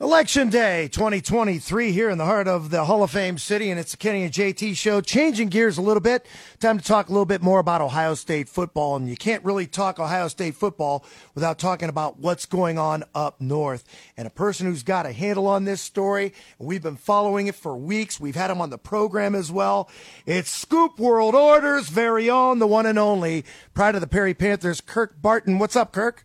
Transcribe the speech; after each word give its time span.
Election 0.00 0.48
Day 0.48 0.86
2023 0.92 1.90
here 1.90 2.08
in 2.08 2.18
the 2.18 2.24
heart 2.24 2.46
of 2.46 2.70
the 2.70 2.84
Hall 2.84 3.02
of 3.02 3.10
Fame 3.10 3.36
city, 3.36 3.68
and 3.68 3.80
it's 3.80 3.90
the 3.90 3.96
Kenny 3.96 4.22
and 4.22 4.32
JT 4.32 4.76
show. 4.76 5.00
Changing 5.00 5.48
gears 5.48 5.76
a 5.76 5.82
little 5.82 6.00
bit. 6.00 6.24
Time 6.60 6.78
to 6.78 6.84
talk 6.84 7.08
a 7.08 7.10
little 7.10 7.26
bit 7.26 7.42
more 7.42 7.58
about 7.58 7.80
Ohio 7.80 8.14
State 8.14 8.48
football, 8.48 8.94
and 8.94 9.08
you 9.08 9.16
can't 9.16 9.44
really 9.44 9.66
talk 9.66 9.98
Ohio 9.98 10.28
State 10.28 10.54
football 10.54 11.04
without 11.34 11.58
talking 11.58 11.88
about 11.88 12.20
what's 12.20 12.46
going 12.46 12.78
on 12.78 13.02
up 13.12 13.40
north. 13.40 13.82
And 14.16 14.28
a 14.28 14.30
person 14.30 14.68
who's 14.68 14.84
got 14.84 15.04
a 15.04 15.10
handle 15.10 15.48
on 15.48 15.64
this 15.64 15.82
story, 15.82 16.32
we've 16.60 16.80
been 16.82 16.94
following 16.94 17.48
it 17.48 17.56
for 17.56 17.76
weeks. 17.76 18.20
We've 18.20 18.36
had 18.36 18.52
him 18.52 18.60
on 18.60 18.70
the 18.70 18.78
program 18.78 19.34
as 19.34 19.50
well. 19.50 19.90
It's 20.26 20.48
Scoop 20.48 21.00
World 21.00 21.34
Order's 21.34 21.88
very 21.88 22.30
own, 22.30 22.60
the 22.60 22.68
one 22.68 22.86
and 22.86 23.00
only, 23.00 23.44
pride 23.74 23.96
of 23.96 24.00
the 24.00 24.06
Perry 24.06 24.32
Panthers, 24.32 24.80
Kirk 24.80 25.20
Barton. 25.20 25.58
What's 25.58 25.74
up, 25.74 25.92
Kirk? 25.92 26.24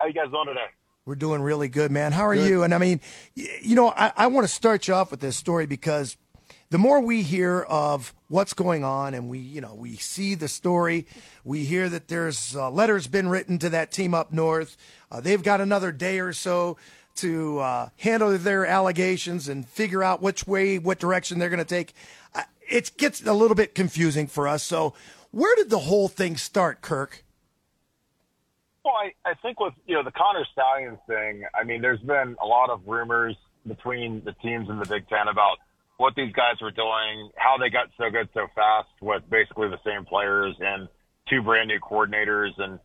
How 0.00 0.08
you 0.08 0.12
guys 0.12 0.28
doing 0.32 0.48
today? 0.48 0.66
We're 1.06 1.16
doing 1.16 1.42
really 1.42 1.68
good, 1.68 1.90
man. 1.90 2.12
How 2.12 2.26
are 2.26 2.34
good. 2.34 2.48
you? 2.48 2.62
And 2.62 2.72
I 2.72 2.78
mean, 2.78 2.98
you 3.34 3.74
know, 3.74 3.90
I, 3.90 4.10
I 4.16 4.26
want 4.28 4.46
to 4.46 4.52
start 4.52 4.88
you 4.88 4.94
off 4.94 5.10
with 5.10 5.20
this 5.20 5.36
story 5.36 5.66
because 5.66 6.16
the 6.70 6.78
more 6.78 6.98
we 6.98 7.20
hear 7.20 7.60
of 7.60 8.14
what's 8.28 8.54
going 8.54 8.84
on 8.84 9.12
and 9.12 9.28
we, 9.28 9.38
you 9.38 9.60
know, 9.60 9.74
we 9.74 9.96
see 9.96 10.34
the 10.34 10.48
story, 10.48 11.06
we 11.44 11.66
hear 11.66 11.90
that 11.90 12.08
there's 12.08 12.56
uh, 12.56 12.70
letters 12.70 13.06
been 13.06 13.28
written 13.28 13.58
to 13.58 13.68
that 13.68 13.92
team 13.92 14.14
up 14.14 14.32
north. 14.32 14.78
Uh, 15.10 15.20
they've 15.20 15.42
got 15.42 15.60
another 15.60 15.92
day 15.92 16.20
or 16.20 16.32
so 16.32 16.78
to 17.16 17.58
uh, 17.58 17.90
handle 17.98 18.38
their 18.38 18.64
allegations 18.64 19.46
and 19.46 19.68
figure 19.68 20.02
out 20.02 20.22
which 20.22 20.46
way, 20.46 20.78
what 20.78 20.98
direction 20.98 21.38
they're 21.38 21.50
going 21.50 21.58
to 21.58 21.66
take. 21.66 21.92
it 22.66 22.96
gets 22.96 23.22
a 23.26 23.34
little 23.34 23.54
bit 23.54 23.74
confusing 23.74 24.26
for 24.26 24.48
us. 24.48 24.62
So, 24.62 24.94
where 25.32 25.54
did 25.56 25.68
the 25.68 25.80
whole 25.80 26.08
thing 26.08 26.38
start, 26.38 26.80
Kirk? 26.80 27.23
Well, 28.84 28.94
I, 28.94 29.30
I 29.30 29.34
think 29.40 29.60
with 29.60 29.72
you 29.86 29.94
know 29.94 30.04
the 30.04 30.12
Connor 30.12 30.44
Stalions 30.52 30.98
thing, 31.06 31.44
I 31.58 31.64
mean, 31.64 31.80
there's 31.80 32.00
been 32.00 32.36
a 32.42 32.46
lot 32.46 32.68
of 32.68 32.82
rumors 32.86 33.34
between 33.66 34.22
the 34.24 34.32
teams 34.44 34.68
in 34.68 34.78
the 34.78 34.84
Big 34.84 35.08
Ten 35.08 35.28
about 35.28 35.56
what 35.96 36.14
these 36.14 36.32
guys 36.32 36.60
were 36.60 36.70
doing, 36.70 37.30
how 37.36 37.56
they 37.56 37.70
got 37.70 37.88
so 37.96 38.10
good 38.10 38.28
so 38.34 38.46
fast 38.54 38.88
with 39.00 39.22
basically 39.30 39.68
the 39.68 39.80
same 39.86 40.04
players 40.04 40.54
and 40.60 40.88
two 41.30 41.40
brand 41.40 41.68
new 41.68 41.80
coordinators. 41.80 42.50
And 42.58 42.78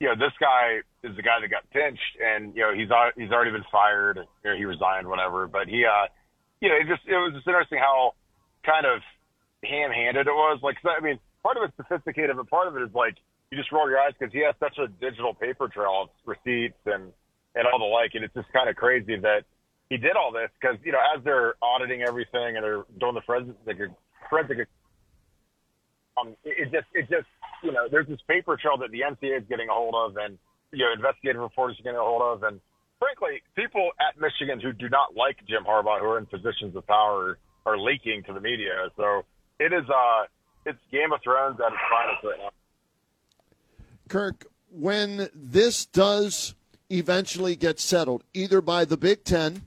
you 0.00 0.08
know, 0.08 0.16
this 0.16 0.32
guy 0.40 0.80
is 1.04 1.14
the 1.16 1.22
guy 1.22 1.36
that 1.40 1.50
got 1.50 1.68
pinched, 1.68 2.16
and 2.24 2.56
you 2.56 2.62
know 2.62 2.72
he's 2.72 2.88
he's 3.20 3.30
already 3.30 3.50
been 3.50 3.68
fired. 3.70 4.24
Know, 4.44 4.56
he 4.56 4.64
resigned, 4.64 5.06
whatever. 5.06 5.46
But 5.48 5.68
he, 5.68 5.84
uh, 5.84 6.08
you 6.60 6.70
know, 6.70 6.76
it 6.76 6.88
just 6.88 7.06
it 7.06 7.16
was 7.20 7.34
just 7.34 7.46
interesting 7.46 7.78
how 7.78 8.14
kind 8.64 8.86
of 8.86 9.02
ham-handed 9.68 10.26
it 10.26 10.32
was. 10.32 10.60
Like, 10.62 10.76
I 10.84 11.04
mean, 11.04 11.18
part 11.42 11.58
of 11.58 11.64
it's 11.64 11.76
sophisticated, 11.76 12.36
but 12.36 12.48
part 12.48 12.68
of 12.68 12.76
it 12.76 12.82
is 12.82 12.94
like 12.94 13.16
you 13.52 13.58
just 13.58 13.70
roll 13.70 13.84
your 13.86 14.00
eyes 14.00 14.16
because 14.18 14.32
he 14.32 14.40
has 14.40 14.56
such 14.58 14.78
a 14.80 14.88
digital 14.96 15.34
paper 15.34 15.68
trail 15.68 16.08
of 16.08 16.08
receipts 16.24 16.80
and 16.86 17.12
and 17.54 17.68
all 17.68 17.78
the 17.78 17.84
like, 17.84 18.16
and 18.16 18.24
it's 18.24 18.32
just 18.32 18.48
kind 18.50 18.64
of 18.64 18.76
crazy 18.76 19.20
that 19.20 19.44
he 19.90 19.98
did 19.98 20.16
all 20.16 20.32
this 20.32 20.48
because 20.56 20.80
you 20.82 20.90
know 20.90 21.04
as 21.14 21.22
they're 21.22 21.52
auditing 21.60 22.00
everything 22.00 22.56
and 22.56 22.64
they're 22.64 22.88
doing 22.98 23.12
the 23.12 23.20
forensic 23.28 23.54
forensic 24.30 24.66
um 26.16 26.32
it 26.44 26.72
just 26.72 26.88
it 26.94 27.04
just 27.12 27.28
you 27.62 27.70
know 27.70 27.92
there's 27.92 28.08
this 28.08 28.24
paper 28.26 28.56
trail 28.56 28.80
that 28.80 28.90
the 28.90 29.04
NCAA 29.04 29.44
is 29.44 29.44
getting 29.50 29.68
a 29.68 29.76
hold 29.76 29.92
of 29.94 30.16
and 30.16 30.38
you 30.72 30.80
know 30.80 30.92
investigative 30.96 31.42
reporters 31.42 31.76
are 31.78 31.84
getting 31.84 32.00
a 32.00 32.02
hold 32.02 32.24
of 32.24 32.42
and 32.48 32.58
frankly 32.98 33.44
people 33.54 33.92
at 34.00 34.16
Michigan 34.16 34.60
who 34.64 34.72
do 34.72 34.88
not 34.88 35.12
like 35.14 35.36
Jim 35.44 35.68
Harbaugh 35.68 36.00
who 36.00 36.08
are 36.08 36.16
in 36.16 36.24
positions 36.24 36.72
of 36.74 36.86
power 36.86 37.36
are 37.66 37.76
leaking 37.76 38.24
to 38.24 38.32
the 38.32 38.40
media 38.40 38.88
so 38.96 39.28
it 39.60 39.76
is 39.76 39.84
uh 39.92 40.24
it's 40.64 40.80
Game 40.90 41.12
of 41.12 41.20
Thrones 41.22 41.60
at 41.60 41.68
its 41.68 41.84
finest 41.92 42.24
right 42.24 42.40
now. 42.40 42.61
Kirk, 44.12 44.44
when 44.70 45.30
this 45.34 45.86
does 45.86 46.54
eventually 46.90 47.56
get 47.56 47.80
settled, 47.80 48.22
either 48.34 48.60
by 48.60 48.84
the 48.84 48.98
Big 48.98 49.24
Ten, 49.24 49.62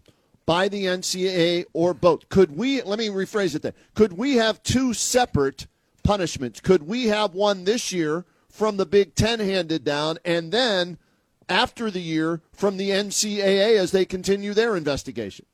by 0.46 0.68
the 0.68 0.86
NCAA, 0.86 1.66
or 1.74 1.96
both, 1.96 2.30
could 2.30 2.56
we, 2.56 2.84
let 2.84 3.00
me 3.00 3.08
rephrase 3.08 3.56
it 3.56 3.64
then, 3.64 3.74
could 3.96 4.14
we 4.14 4.36
have 4.36 4.62
two 4.62 4.94
separate 4.94 5.66
punishments? 6.04 6.62
Could 6.62 6.84
we 6.84 7.06
have 7.06 7.34
one 7.34 7.64
this 7.64 7.92
year 7.92 8.24
from 8.48 8.78
the 8.78 8.86
Big 8.86 9.16
Ten 9.16 9.40
handed 9.40 9.84
down, 9.84 10.20
and 10.24 10.52
then 10.52 11.00
after 11.50 11.90
the 11.90 12.00
year 12.00 12.40
from 12.54 12.78
the 12.78 12.92
NCAA 12.92 13.80
as 13.80 13.94
they 13.94 14.06
continue 14.06 14.54
their 14.54 14.76
investigation? 14.76 15.48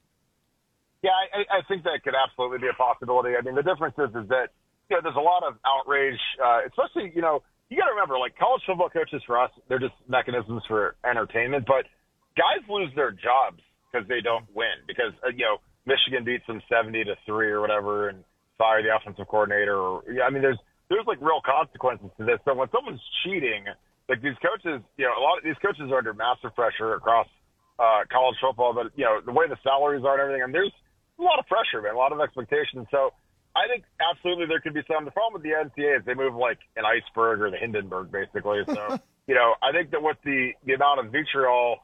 Yeah, 1.01 1.11
I, 1.33 1.59
I 1.59 1.61
think 1.69 1.83
that 1.83 2.03
could 2.03 2.13
absolutely 2.13 2.57
be 2.57 2.67
a 2.67 2.73
possibility. 2.73 3.37
I 3.37 3.41
mean, 3.41 3.55
the 3.55 3.63
difference 3.63 3.95
is, 3.97 4.09
is 4.21 4.27
that 4.27 4.49
you 4.89 4.97
know, 4.97 5.01
there's 5.01 5.15
a 5.15 5.21
lot 5.21 5.43
of 5.43 5.55
outrage, 5.65 6.19
uh, 6.43 6.59
especially 6.67 7.13
you 7.15 7.21
know 7.21 7.41
you 7.71 7.79
got 7.79 7.87
to 7.87 7.95
remember, 7.95 8.19
like 8.19 8.35
college 8.35 8.59
football 8.67 8.91
coaches 8.91 9.23
for 9.23 9.39
us, 9.39 9.49
they're 9.71 9.79
just 9.79 9.95
mechanisms 10.11 10.61
for 10.67 10.99
entertainment. 11.07 11.63
But 11.63 11.87
guys 12.35 12.59
lose 12.67 12.91
their 12.99 13.15
jobs 13.15 13.63
because 13.87 14.03
they 14.11 14.19
don't 14.19 14.43
win. 14.51 14.75
Because 14.83 15.15
uh, 15.23 15.31
you 15.31 15.47
know 15.47 15.63
Michigan 15.87 16.27
beats 16.27 16.43
them 16.51 16.59
seventy 16.67 17.07
to 17.07 17.15
three 17.25 17.47
or 17.47 17.63
whatever, 17.63 18.11
and 18.11 18.27
fire 18.59 18.83
the 18.83 18.91
offensive 18.91 19.23
coordinator. 19.31 19.79
Or 19.79 20.03
I 20.19 20.27
mean, 20.27 20.43
there's 20.43 20.59
there's 20.91 21.07
like 21.07 21.23
real 21.23 21.39
consequences 21.39 22.11
to 22.19 22.27
this. 22.27 22.43
So 22.43 22.51
when 22.59 22.67
someone's 22.75 23.01
cheating, 23.23 23.63
like 24.11 24.19
these 24.19 24.35
coaches, 24.43 24.83
you 24.99 25.07
know, 25.07 25.15
a 25.15 25.23
lot 25.23 25.39
of 25.39 25.47
these 25.47 25.57
coaches 25.63 25.87
are 25.95 26.03
under 26.03 26.11
massive 26.11 26.51
pressure 26.51 26.99
across 26.99 27.31
uh, 27.79 28.03
college 28.11 28.35
football. 28.43 28.75
But 28.75 28.91
you 28.99 29.07
know, 29.07 29.23
the 29.23 29.31
way 29.31 29.47
the 29.47 29.57
salaries 29.63 30.03
are 30.03 30.19
and 30.19 30.27
everything, 30.27 30.43
I 30.43 30.51
and 30.51 30.53
there's 30.53 30.75
a 31.15 31.23
lot 31.23 31.39
of 31.39 31.47
pressure, 31.47 31.79
man, 31.79 31.95
a 31.95 31.97
lot 31.97 32.11
of 32.11 32.19
expectations. 32.19 32.83
So 32.91 33.15
I 33.55 33.67
think 33.67 33.83
absolutely 33.99 34.45
there 34.47 34.61
could 34.61 34.73
be 34.73 34.81
some. 34.87 35.03
The 35.03 35.11
problem 35.11 35.41
with 35.41 35.43
the 35.43 35.51
NCAA 35.51 35.99
is 35.99 36.05
they 36.05 36.13
move 36.13 36.35
like 36.35 36.59
an 36.77 36.85
iceberg 36.85 37.41
or 37.41 37.51
the 37.51 37.57
Hindenburg, 37.57 38.11
basically. 38.11 38.63
So, 38.67 38.97
you 39.27 39.35
know, 39.35 39.55
I 39.61 39.71
think 39.71 39.91
that 39.91 40.01
with 40.01 40.17
the, 40.23 40.51
the 40.65 40.73
amount 40.73 41.03
of 41.03 41.11
vitriol, 41.11 41.77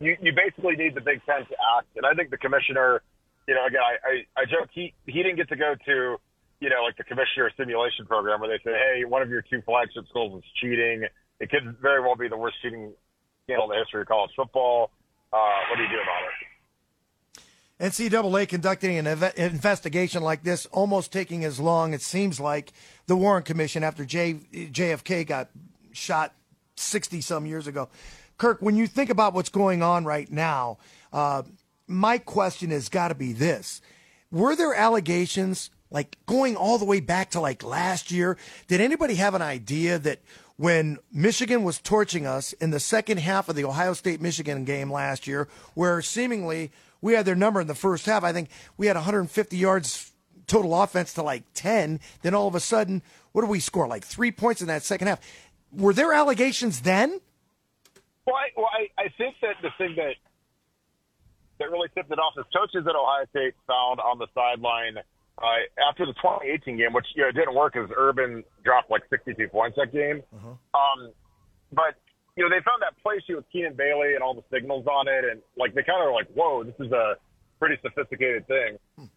you, 0.00 0.16
you 0.20 0.32
basically 0.34 0.74
need 0.74 0.94
the 0.94 1.00
Big 1.00 1.22
Ten 1.24 1.46
to 1.46 1.56
act. 1.78 1.94
And 1.94 2.04
I 2.04 2.14
think 2.14 2.30
the 2.30 2.38
commissioner, 2.38 3.02
you 3.46 3.54
know, 3.54 3.64
again, 3.66 3.84
I, 3.84 3.94
I, 4.02 4.42
I 4.42 4.44
joke 4.50 4.70
he, 4.72 4.92
he 5.06 5.22
didn't 5.22 5.36
get 5.36 5.48
to 5.50 5.56
go 5.56 5.74
to, 5.86 6.16
you 6.58 6.68
know, 6.68 6.82
like 6.82 6.96
the 6.96 7.04
commissioner 7.04 7.50
simulation 7.56 8.06
program 8.06 8.40
where 8.40 8.50
they 8.50 8.62
say, 8.64 8.74
hey, 8.74 9.04
one 9.04 9.22
of 9.22 9.30
your 9.30 9.42
two 9.42 9.62
flagship 9.62 10.04
schools 10.08 10.42
is 10.42 10.50
cheating. 10.60 11.06
It 11.38 11.48
could 11.48 11.76
very 11.80 12.00
well 12.02 12.16
be 12.16 12.28
the 12.28 12.36
worst 12.36 12.56
cheating 12.60 12.92
scandal 13.44 13.70
in 13.70 13.78
the 13.78 13.82
history 13.84 14.02
of 14.02 14.08
college 14.08 14.32
football. 14.34 14.90
Uh, 15.32 15.70
what 15.70 15.76
do 15.76 15.82
you 15.84 15.88
do 15.88 16.02
about 16.02 16.26
it? 16.26 16.49
NCAA 17.80 18.46
conducting 18.46 18.98
an 18.98 19.06
investigation 19.36 20.22
like 20.22 20.42
this, 20.42 20.66
almost 20.66 21.12
taking 21.12 21.44
as 21.44 21.58
long, 21.58 21.94
it 21.94 22.02
seems 22.02 22.38
like, 22.38 22.72
the 23.06 23.16
Warren 23.16 23.42
Commission 23.42 23.82
after 23.82 24.04
J, 24.04 24.34
JFK 24.52 25.26
got 25.26 25.48
shot 25.92 26.34
60 26.76 27.22
some 27.22 27.46
years 27.46 27.66
ago. 27.66 27.88
Kirk, 28.36 28.60
when 28.60 28.76
you 28.76 28.86
think 28.86 29.08
about 29.08 29.32
what's 29.32 29.48
going 29.48 29.82
on 29.82 30.04
right 30.04 30.30
now, 30.30 30.78
uh, 31.12 31.42
my 31.86 32.18
question 32.18 32.70
has 32.70 32.88
got 32.88 33.08
to 33.08 33.14
be 33.14 33.32
this 33.32 33.80
Were 34.30 34.54
there 34.54 34.74
allegations 34.74 35.70
like 35.90 36.16
going 36.26 36.56
all 36.56 36.78
the 36.78 36.84
way 36.84 37.00
back 37.00 37.30
to 37.30 37.40
like 37.40 37.64
last 37.64 38.10
year? 38.10 38.36
Did 38.68 38.80
anybody 38.80 39.14
have 39.16 39.34
an 39.34 39.42
idea 39.42 39.98
that 39.98 40.20
when 40.56 40.98
Michigan 41.10 41.64
was 41.64 41.78
torching 41.78 42.26
us 42.26 42.52
in 42.54 42.70
the 42.70 42.80
second 42.80 43.18
half 43.18 43.48
of 43.48 43.56
the 43.56 43.64
Ohio 43.64 43.94
State 43.94 44.20
Michigan 44.20 44.64
game 44.64 44.92
last 44.92 45.26
year, 45.26 45.48
where 45.74 46.02
seemingly 46.02 46.70
we 47.00 47.14
had 47.14 47.24
their 47.24 47.34
number 47.34 47.60
in 47.60 47.66
the 47.66 47.74
first 47.74 48.06
half. 48.06 48.24
I 48.24 48.32
think 48.32 48.50
we 48.76 48.86
had 48.86 48.96
150 48.96 49.56
yards 49.56 50.12
total 50.46 50.80
offense 50.82 51.12
to 51.14 51.22
like 51.22 51.44
10. 51.54 52.00
Then 52.22 52.34
all 52.34 52.48
of 52.48 52.54
a 52.54 52.60
sudden, 52.60 53.02
what 53.32 53.42
do 53.42 53.48
we 53.48 53.60
score? 53.60 53.86
Like 53.86 54.04
three 54.04 54.32
points 54.32 54.60
in 54.60 54.66
that 54.66 54.82
second 54.82 55.08
half. 55.08 55.20
Were 55.72 55.92
there 55.92 56.12
allegations 56.12 56.80
then? 56.80 57.20
Well, 58.26 58.36
I, 58.36 58.48
well, 58.56 58.68
I, 58.72 59.02
I 59.02 59.08
think 59.16 59.36
that 59.42 59.56
the 59.62 59.70
thing 59.78 59.94
that 59.96 60.14
that 61.58 61.70
really 61.70 61.88
tipped 61.94 62.10
it 62.10 62.18
off 62.18 62.34
is 62.38 62.44
coaches 62.56 62.86
at 62.88 62.96
Ohio 62.96 63.26
State 63.30 63.54
found 63.66 64.00
on 64.00 64.18
the 64.18 64.26
sideline 64.34 64.96
uh, 65.38 65.88
after 65.88 66.06
the 66.06 66.14
2018 66.14 66.76
game, 66.76 66.92
which 66.92 67.06
you 67.14 67.22
know 67.22 67.30
didn't 67.30 67.54
work 67.54 67.76
as 67.76 67.88
Urban 67.96 68.44
dropped 68.64 68.90
like 68.90 69.02
62 69.10 69.48
points 69.48 69.76
that 69.76 69.92
game. 69.92 70.22
Uh-huh. 70.34 70.48
Um, 70.78 71.12
but 71.72 71.94
you 72.36 72.44
know, 72.44 72.50
they 72.50 72.62
found 72.62 72.82
that 72.82 72.94
play 73.02 73.18
sheet 73.26 73.36
with 73.36 73.48
Keenan 73.50 73.74
Bailey 73.74 74.14
and 74.14 74.22
all 74.22 74.34
the 74.34 74.44
signals 74.52 74.86
on 74.86 75.08
it, 75.08 75.24
and 75.24 75.42
like 75.56 75.74
they 75.74 75.82
kind 75.82 76.00
of 76.00 76.08
are 76.08 76.14
like, 76.14 76.28
"Whoa, 76.34 76.64
this 76.64 76.78
is 76.78 76.92
a 76.92 77.16
pretty 77.58 77.76
sophisticated 77.82 78.46
thing." 78.46 78.78
Hmm. 78.96 79.10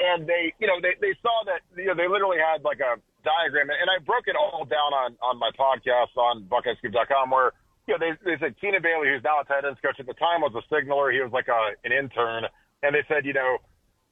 And 0.00 0.26
they, 0.26 0.52
you 0.58 0.66
know, 0.66 0.82
they 0.82 0.98
they 1.00 1.14
saw 1.22 1.46
that 1.46 1.62
you 1.78 1.86
know 1.86 1.94
they 1.94 2.08
literally 2.08 2.38
had 2.38 2.64
like 2.64 2.80
a 2.80 2.98
diagram, 3.22 3.70
and 3.70 3.88
I 3.88 4.02
broke 4.02 4.26
it 4.26 4.36
all 4.36 4.66
down 4.66 4.92
on 4.92 5.16
on 5.22 5.38
my 5.38 5.50
podcast 5.54 6.12
on 6.18 6.44
BuckeyeScoop.com, 6.50 7.30
where 7.30 7.52
you 7.86 7.94
know 7.94 8.00
they 8.02 8.12
they 8.26 8.36
said 8.38 8.58
Keenan 8.60 8.82
Bailey, 8.82 9.08
who's 9.08 9.22
now 9.22 9.40
a 9.40 9.44
tight 9.44 9.64
ends 9.64 9.78
coach 9.80 9.96
at 10.00 10.06
the 10.06 10.18
time, 10.18 10.42
was 10.42 10.52
a 10.58 10.64
signaler. 10.74 11.12
He 11.12 11.20
was 11.20 11.32
like 11.32 11.48
a 11.48 11.72
an 11.86 11.92
intern, 11.92 12.44
and 12.82 12.94
they 12.94 13.04
said 13.08 13.24
you 13.24 13.32
know. 13.32 13.58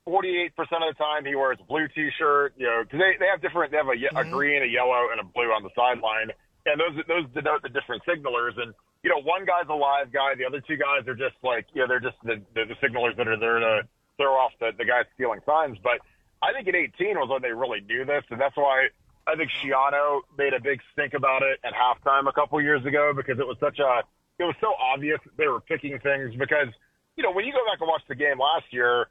48% 0.06 0.50
of 0.58 0.90
the 0.90 0.99
time 0.99 1.25
he 1.25 1.34
wears 1.34 1.58
a 1.60 1.64
blue 1.64 1.87
t-shirt, 1.94 2.54
you 2.56 2.66
know, 2.66 2.82
cause 2.90 2.99
they, 2.99 3.14
they 3.22 3.31
have 3.31 3.40
different, 3.40 3.70
they 3.70 3.78
have 3.78 3.87
a, 3.87 3.94
a 3.94 3.94
mm-hmm. 3.94 4.32
green, 4.34 4.62
a 4.62 4.66
yellow, 4.66 5.10
and 5.12 5.20
a 5.20 5.25
blue 5.25 5.54
on 5.54 5.62
the 5.62 5.70
sideline. 5.76 6.34
And 6.66 6.78
those, 6.78 6.99
those 7.06 7.26
denote 7.34 7.62
the 7.62 7.70
different 7.70 8.02
signalers. 8.02 8.58
And, 8.58 8.75
you 9.02 9.10
know, 9.10 9.22
one 9.22 9.46
guy's 9.46 9.70
a 9.70 9.75
live 9.75 10.12
guy. 10.12 10.34
The 10.34 10.46
other 10.46 10.60
two 10.60 10.76
guys 10.76 11.06
are 11.06 11.14
just 11.14 11.38
like, 11.43 11.66
you 11.75 11.82
know, 11.82 11.88
they're 11.88 12.02
just 12.02 12.19
the, 12.22 12.43
the, 12.54 12.66
the 12.66 12.78
signalers 12.82 13.16
that 13.16 13.26
are 13.26 13.38
there 13.38 13.58
to 13.58 13.82
throw 14.16 14.34
off 14.34 14.52
the, 14.58 14.70
the 14.76 14.84
guys 14.84 15.06
stealing 15.14 15.40
signs. 15.46 15.78
But 15.82 16.02
I 16.43 16.52
think 16.52 16.66
at 16.66 16.75
18 16.75 17.19
was 17.19 17.31
when 17.31 17.43
they 17.43 17.55
really 17.55 17.81
knew 17.82 18.05
this. 18.05 18.22
And 18.31 18.40
that's 18.40 18.56
why 18.56 18.90
I 19.26 19.34
think 19.38 19.50
Schiano 19.62 20.22
made 20.38 20.55
a 20.55 20.60
big 20.60 20.82
stink 20.93 21.14
about 21.14 21.43
it 21.43 21.62
at 21.62 21.75
halftime 21.75 22.26
a 22.26 22.32
couple 22.34 22.60
years 22.60 22.84
ago 22.87 23.12
because 23.14 23.38
it 23.38 23.46
was 23.46 23.56
such 23.58 23.78
a, 23.78 24.02
it 24.38 24.46
was 24.46 24.58
so 24.60 24.75
obvious 24.78 25.19
they 25.38 25.46
were 25.46 25.60
picking 25.60 25.98
things 26.02 26.34
because, 26.34 26.70
you 27.14 27.22
know, 27.22 27.31
when 27.31 27.44
you 27.44 27.52
go 27.52 27.62
back 27.70 27.78
and 27.78 27.87
watch 27.87 28.02
the 28.08 28.19
game 28.19 28.38
last 28.38 28.66
year, 28.70 29.06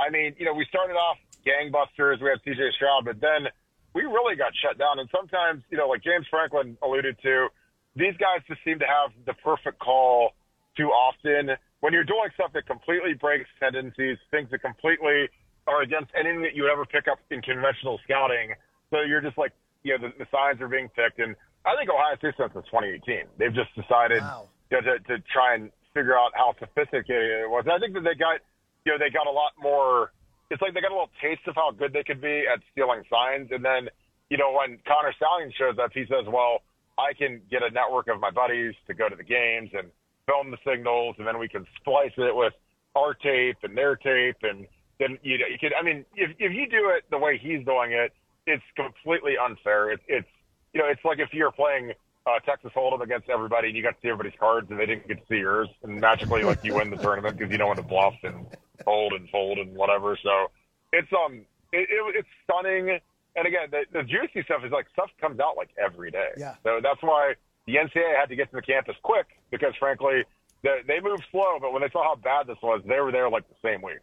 I 0.00 0.10
mean, 0.10 0.34
you 0.38 0.44
know, 0.44 0.54
we 0.54 0.66
started 0.68 0.94
off 0.94 1.18
gangbusters. 1.46 2.20
We 2.22 2.28
had 2.30 2.42
CJ 2.46 2.72
Stroud, 2.72 3.04
but 3.04 3.20
then 3.20 3.46
we 3.94 4.02
really 4.02 4.36
got 4.36 4.52
shut 4.56 4.78
down. 4.78 4.98
And 4.98 5.08
sometimes, 5.14 5.62
you 5.70 5.78
know, 5.78 5.88
like 5.88 6.02
James 6.02 6.26
Franklin 6.30 6.76
alluded 6.82 7.16
to, 7.22 7.48
these 7.96 8.14
guys 8.18 8.42
just 8.48 8.60
seem 8.64 8.78
to 8.80 8.86
have 8.86 9.12
the 9.24 9.34
perfect 9.34 9.78
call 9.78 10.32
too 10.76 10.88
often. 10.88 11.50
When 11.80 11.92
you're 11.92 12.04
doing 12.04 12.28
stuff 12.34 12.52
that 12.54 12.66
completely 12.66 13.14
breaks 13.14 13.48
tendencies, 13.60 14.18
things 14.30 14.50
that 14.50 14.60
completely 14.62 15.28
are 15.66 15.82
against 15.82 16.10
anything 16.18 16.42
that 16.42 16.54
you 16.54 16.62
would 16.64 16.72
ever 16.72 16.84
pick 16.84 17.06
up 17.08 17.18
in 17.30 17.40
conventional 17.40 18.00
scouting. 18.04 18.54
So 18.90 19.00
you're 19.02 19.20
just 19.20 19.38
like, 19.38 19.52
you 19.84 19.96
know, 19.96 20.08
the, 20.08 20.24
the 20.24 20.26
signs 20.30 20.60
are 20.60 20.68
being 20.68 20.88
picked. 20.88 21.20
And 21.20 21.36
I 21.64 21.76
think 21.76 21.88
Ohio 21.88 22.16
State 22.18 22.34
since 22.36 22.52
2018, 22.52 23.26
they've 23.38 23.54
just 23.54 23.70
decided 23.76 24.22
Wow. 24.22 24.48
you 24.70 24.80
know, 24.80 24.98
to, 24.98 24.98
to 25.06 25.22
try 25.32 25.54
and 25.54 25.70
figure 25.94 26.18
out 26.18 26.32
how 26.34 26.54
sophisticated 26.58 27.46
it 27.46 27.48
was. 27.48 27.62
And 27.64 27.72
I 27.72 27.78
think 27.78 27.94
that 27.94 28.02
they 28.02 28.14
got, 28.18 28.40
you 28.84 28.92
know, 28.92 28.98
they 28.98 29.10
got 29.10 29.26
a 29.26 29.30
lot 29.30 29.52
more. 29.60 30.12
It's 30.50 30.60
like 30.60 30.74
they 30.74 30.80
got 30.80 30.92
a 30.92 30.94
little 30.94 31.10
taste 31.20 31.46
of 31.46 31.54
how 31.54 31.70
good 31.70 31.92
they 31.92 32.04
could 32.04 32.20
be 32.20 32.44
at 32.52 32.60
stealing 32.72 33.02
signs. 33.10 33.50
And 33.50 33.64
then, 33.64 33.88
you 34.30 34.36
know, 34.36 34.52
when 34.52 34.78
Connor 34.86 35.14
Stalion 35.20 35.52
shows 35.54 35.78
up, 35.82 35.92
he 35.92 36.04
says, 36.06 36.26
well, 36.28 36.62
I 36.98 37.12
can 37.14 37.40
get 37.50 37.62
a 37.62 37.70
network 37.70 38.08
of 38.08 38.20
my 38.20 38.30
buddies 38.30 38.74
to 38.86 38.94
go 38.94 39.08
to 39.08 39.16
the 39.16 39.24
games 39.24 39.70
and 39.72 39.88
film 40.26 40.50
the 40.50 40.58
signals, 40.66 41.16
and 41.18 41.26
then 41.26 41.38
we 41.38 41.48
can 41.48 41.66
splice 41.80 42.12
it 42.16 42.34
with 42.36 42.52
our 42.94 43.14
tape 43.14 43.56
and 43.62 43.76
their 43.76 43.96
tape. 43.96 44.36
And 44.42 44.66
then, 44.98 45.18
you 45.22 45.38
know, 45.38 45.46
you 45.46 45.58
could, 45.58 45.72
I 45.78 45.82
mean, 45.82 46.04
if, 46.14 46.30
if 46.38 46.52
you 46.52 46.68
do 46.68 46.90
it 46.90 47.04
the 47.10 47.18
way 47.18 47.38
he's 47.38 47.64
doing 47.64 47.92
it, 47.92 48.12
it's 48.46 48.62
completely 48.76 49.34
unfair. 49.38 49.90
It, 49.90 50.00
it's, 50.06 50.28
you 50.72 50.80
know, 50.80 50.88
it's 50.88 51.04
like 51.04 51.18
if 51.18 51.32
you're 51.32 51.50
playing 51.50 51.92
uh, 52.26 52.38
Texas 52.46 52.70
Hold'em 52.76 53.02
against 53.02 53.28
everybody 53.28 53.68
and 53.68 53.76
you 53.76 53.82
got 53.82 53.90
to 53.90 53.96
see 54.02 54.08
everybody's 54.08 54.38
cards 54.38 54.70
and 54.70 54.78
they 54.78 54.86
didn't 54.86 55.08
get 55.08 55.18
to 55.18 55.24
see 55.28 55.38
yours, 55.38 55.68
and 55.82 56.00
magically, 56.00 56.42
like, 56.42 56.62
you 56.62 56.74
win 56.74 56.90
the 56.90 56.96
tournament 56.96 57.36
because 57.36 57.50
you 57.50 57.58
know 57.58 57.68
when 57.68 57.76
to 57.76 57.82
bluff 57.82 58.14
and 58.22 58.46
hold 58.84 59.12
and 59.12 59.28
fold 59.30 59.58
and 59.58 59.74
whatever. 59.74 60.18
So 60.22 60.50
it's, 60.92 61.08
um, 61.12 61.44
it, 61.72 61.88
it, 61.90 62.16
it's 62.16 62.28
stunning. 62.44 62.98
And 63.36 63.46
again, 63.46 63.68
the, 63.70 63.84
the 63.92 64.02
juicy 64.02 64.44
stuff 64.44 64.62
is 64.64 64.72
like 64.72 64.86
stuff 64.92 65.10
comes 65.20 65.40
out 65.40 65.56
like 65.56 65.70
every 65.82 66.10
day. 66.10 66.30
Yeah. 66.36 66.54
So 66.62 66.80
that's 66.82 67.02
why 67.02 67.34
the 67.66 67.76
NCAA 67.76 68.16
had 68.18 68.28
to 68.28 68.36
get 68.36 68.50
to 68.50 68.56
the 68.56 68.62
campus 68.62 68.96
quick 69.02 69.26
because, 69.50 69.72
frankly, 69.78 70.24
they, 70.62 70.80
they 70.86 71.00
moved 71.00 71.24
slow. 71.30 71.58
But 71.60 71.72
when 71.72 71.82
they 71.82 71.90
saw 71.90 72.04
how 72.04 72.16
bad 72.16 72.46
this 72.46 72.58
was, 72.62 72.82
they 72.86 73.00
were 73.00 73.12
there 73.12 73.28
like 73.28 73.48
the 73.48 73.56
same 73.62 73.82
week. 73.82 74.00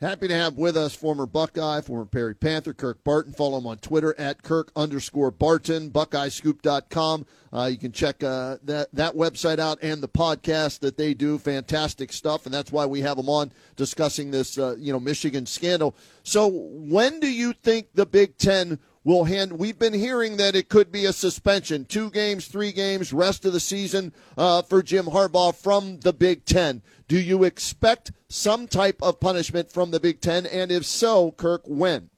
Happy 0.00 0.28
to 0.28 0.34
have 0.34 0.56
with 0.56 0.78
us 0.78 0.94
former 0.94 1.26
Buckeye, 1.26 1.82
former 1.82 2.06
Perry 2.06 2.34
Panther, 2.34 2.72
Kirk 2.72 3.04
Barton. 3.04 3.34
Follow 3.34 3.58
him 3.58 3.66
on 3.66 3.76
Twitter 3.78 4.18
at 4.18 4.42
Kirk 4.42 4.72
underscore 4.74 5.30
Barton, 5.30 5.90
BuckeyeScoop.com. 5.90 7.26
Uh, 7.52 7.68
you 7.70 7.76
can 7.76 7.92
check 7.92 8.24
uh, 8.24 8.56
that, 8.62 8.88
that 8.94 9.14
website 9.14 9.58
out 9.58 9.78
and 9.82 10.02
the 10.02 10.08
podcast 10.08 10.78
that 10.80 10.96
they 10.96 11.12
do. 11.12 11.36
Fantastic 11.36 12.14
stuff, 12.14 12.46
and 12.46 12.54
that's 12.54 12.72
why 12.72 12.86
we 12.86 13.02
have 13.02 13.18
them 13.18 13.28
on 13.28 13.52
discussing 13.76 14.30
this, 14.30 14.56
uh, 14.56 14.74
you 14.78 14.90
know, 14.90 15.00
Michigan 15.00 15.44
scandal. 15.44 15.94
So 16.22 16.46
when 16.46 17.20
do 17.20 17.30
you 17.30 17.52
think 17.52 17.88
the 17.92 18.06
Big 18.06 18.38
Ten 18.38 18.78
will 19.04 19.24
hand? 19.24 19.58
We've 19.58 19.78
been 19.78 19.94
hearing 19.94 20.36
that 20.36 20.54
it 20.54 20.68
could 20.68 20.92
be 20.92 21.04
a 21.04 21.12
suspension, 21.12 21.84
two 21.84 22.10
games, 22.10 22.46
three 22.46 22.72
games, 22.72 23.12
rest 23.12 23.44
of 23.44 23.52
the 23.52 23.60
season 23.60 24.12
uh, 24.36 24.62
for 24.62 24.82
Jim 24.82 25.06
Harbaugh 25.06 25.54
from 25.54 26.00
the 26.00 26.12
Big 26.12 26.44
Ten. 26.44 26.82
Do 27.08 27.18
you 27.18 27.44
expect 27.44 28.12
some 28.28 28.68
type 28.68 29.02
of 29.02 29.20
punishment 29.20 29.72
from 29.72 29.90
the 29.90 30.00
Big 30.00 30.20
Ten? 30.20 30.46
And 30.46 30.70
if 30.70 30.84
so, 30.84 31.32
Kirk, 31.32 31.62
when? 31.64 32.10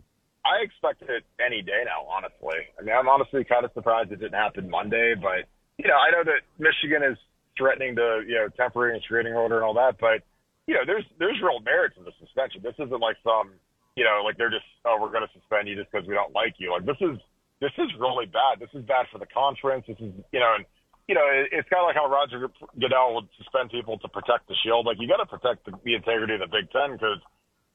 I 0.45 0.63
expect 0.63 1.03
it 1.03 1.25
any 1.45 1.63
day 1.63 1.83
now, 1.85 2.05
honestly. 2.11 2.67
I 2.79 2.83
mean, 2.83 2.95
I'm 2.95 3.09
honestly 3.09 3.45
kind 3.45 3.65
of 3.65 3.73
surprised 3.75 4.11
it 4.11 4.17
didn't 4.17 4.35
happen 4.35 4.69
Monday, 4.69 5.15
but 5.15 5.47
you 5.79 5.89
know, 5.89 5.97
I 5.97 6.11
know 6.11 6.25
that 6.25 6.43
Michigan 6.59 7.03
is 7.03 7.17
threatening 7.57 7.97
to, 7.97 8.23
you 8.27 8.35
know, 8.35 8.49
temporary 8.57 8.95
restraining 8.95 9.35
order 9.35 9.57
and 9.57 9.65
all 9.65 9.75
that, 9.75 9.99
but 10.01 10.23
you 10.67 10.75
know, 10.75 10.81
there's 10.87 11.05
there's 11.19 11.41
real 11.43 11.61
merit 11.61 11.95
to 11.97 12.03
the 12.03 12.13
suspension. 12.21 12.61
This 12.63 12.75
isn't 12.79 13.01
like 13.01 13.17
some, 13.23 13.53
you 13.97 14.05
know, 14.05 14.23
like 14.25 14.39
they're 14.41 14.53
just, 14.53 14.67
oh, 14.85 14.97
we're 15.01 15.13
going 15.13 15.27
to 15.27 15.35
suspend 15.37 15.69
you 15.69 15.77
just 15.77 15.91
because 15.93 16.09
we 16.09 16.15
don't 16.17 16.33
like 16.33 16.57
you. 16.57 16.73
Like 16.73 16.89
this 16.89 17.01
is 17.01 17.21
this 17.61 17.75
is 17.79 17.93
really 18.01 18.27
bad. 18.27 18.59
This 18.59 18.73
is 18.75 18.83
bad 18.89 19.07
for 19.13 19.23
the 19.23 19.29
conference. 19.31 19.85
This 19.87 20.01
is, 20.01 20.11
you 20.33 20.41
know, 20.41 20.57
and 20.57 20.65
you 21.07 21.15
know, 21.15 21.27
it, 21.29 21.53
it's 21.53 21.69
kind 21.69 21.85
of 21.85 21.93
like 21.93 21.99
how 21.99 22.09
Roger 22.09 22.49
Goodell 22.75 23.15
would 23.21 23.29
suspend 23.37 23.71
people 23.71 24.01
to 24.01 24.09
protect 24.09 24.49
the 24.49 24.57
shield. 24.65 24.89
Like 24.89 24.97
you 24.99 25.07
got 25.07 25.21
to 25.21 25.29
protect 25.29 25.69
the, 25.69 25.77
the 25.85 25.95
integrity 25.95 26.35
of 26.35 26.43
the 26.43 26.51
Big 26.51 26.73
Ten 26.73 26.97
because 26.97 27.21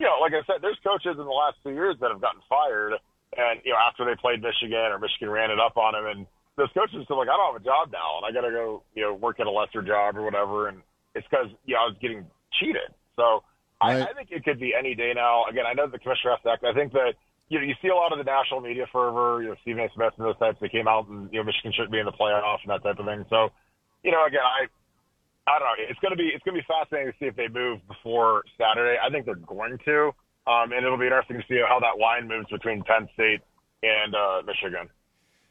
you 0.02 0.06
know, 0.06 0.18
like 0.22 0.34
I 0.34 0.42
said, 0.46 0.62
there's 0.62 0.78
coaches 0.82 1.18
in 1.18 1.26
the 1.26 1.38
last 1.38 1.62
two 1.62 1.74
years 1.74 1.98
that 2.02 2.10
have 2.10 2.22
gotten 2.22 2.42
fired, 2.50 2.98
and 3.38 3.62
you 3.62 3.74
know, 3.74 3.82
after 3.82 4.06
they 4.06 4.18
played 4.18 4.42
Michigan 4.42 4.90
or 4.90 4.98
Michigan 4.98 5.30
ran 5.30 5.54
it 5.54 5.62
up 5.62 5.78
on 5.78 5.94
them, 5.94 6.06
and 6.06 6.22
those 6.58 6.70
coaches 6.74 7.06
are 7.06 7.18
like, 7.18 7.30
I 7.30 7.38
don't 7.38 7.54
have 7.54 7.62
a 7.62 7.66
job 7.66 7.94
now, 7.94 8.22
and 8.22 8.26
I 8.26 8.34
got 8.34 8.46
to 8.46 8.54
go, 8.54 8.82
you 8.98 9.06
know, 9.06 9.14
work 9.14 9.40
at 9.40 9.46
a 9.46 9.54
lesser 9.54 9.86
job 9.86 10.18
or 10.18 10.26
whatever, 10.26 10.70
and 10.70 10.82
it's 11.14 11.26
because 11.30 11.50
you 11.66 11.78
know 11.78 11.86
I 11.86 11.94
was 11.94 11.98
getting 12.02 12.26
cheated. 12.58 12.90
So. 13.14 13.46
I, 13.80 14.02
I 14.02 14.14
think 14.14 14.30
it 14.32 14.44
could 14.44 14.60
be 14.60 14.74
any 14.78 14.96
day 14.96 15.14
now. 15.16 15.46
Again, 15.46 15.66
I 15.68 15.74
know 15.74 15.88
the 15.88 16.00
commissioner 16.00 16.34
has 16.34 16.42
to 16.44 16.50
act. 16.50 16.64
I 16.64 16.74
think 16.74 16.94
that 16.94 17.14
you 17.50 17.60
know 17.60 17.66
you 17.66 17.76
see 17.82 17.90
a 17.90 17.96
lot 17.96 18.12
of 18.12 18.18
the 18.18 18.26
national 18.26 18.62
media 18.62 18.86
fervor, 18.92 19.42
you 19.44 19.50
know, 19.50 19.56
Stephen 19.62 19.84
A. 19.84 19.90
Smith 19.94 20.14
and 20.18 20.26
those 20.26 20.38
types. 20.38 20.58
They 20.60 20.70
came 20.70 20.88
out 20.88 21.08
and 21.08 21.30
you 21.32 21.40
know 21.40 21.46
Michigan 21.46 21.72
shouldn't 21.74 21.92
be 21.92 22.00
in 22.00 22.06
the 22.06 22.18
playoff 22.18 22.58
and 22.66 22.72
that 22.74 22.82
type 22.84 22.98
of 22.98 23.06
thing. 23.06 23.26
So, 23.30 23.50
you 24.04 24.12
know, 24.12 24.26
again, 24.26 24.42
I 24.42 24.66
I 25.46 25.60
don't 25.60 25.68
know. 25.70 25.78
It's 25.78 26.00
gonna 26.02 26.18
be 26.18 26.34
it's 26.34 26.44
gonna 26.44 26.58
be 26.58 26.66
fascinating 26.68 27.14
to 27.14 27.18
see 27.20 27.30
if 27.30 27.36
they 27.38 27.48
move 27.48 27.80
before 27.88 28.44
Saturday. 28.58 28.98
I 28.98 29.10
think 29.10 29.26
they're 29.26 29.36
going 29.36 29.78
to, 29.86 30.10
um, 30.50 30.74
and 30.74 30.82
it'll 30.82 30.98
be 30.98 31.06
interesting 31.06 31.38
to 31.38 31.46
see 31.48 31.62
how 31.62 31.80
that 31.80 32.02
line 32.02 32.28
moves 32.28 32.50
between 32.50 32.82
Penn 32.84 33.08
State 33.14 33.42
and 33.84 34.16
uh, 34.16 34.42
Michigan. 34.46 34.90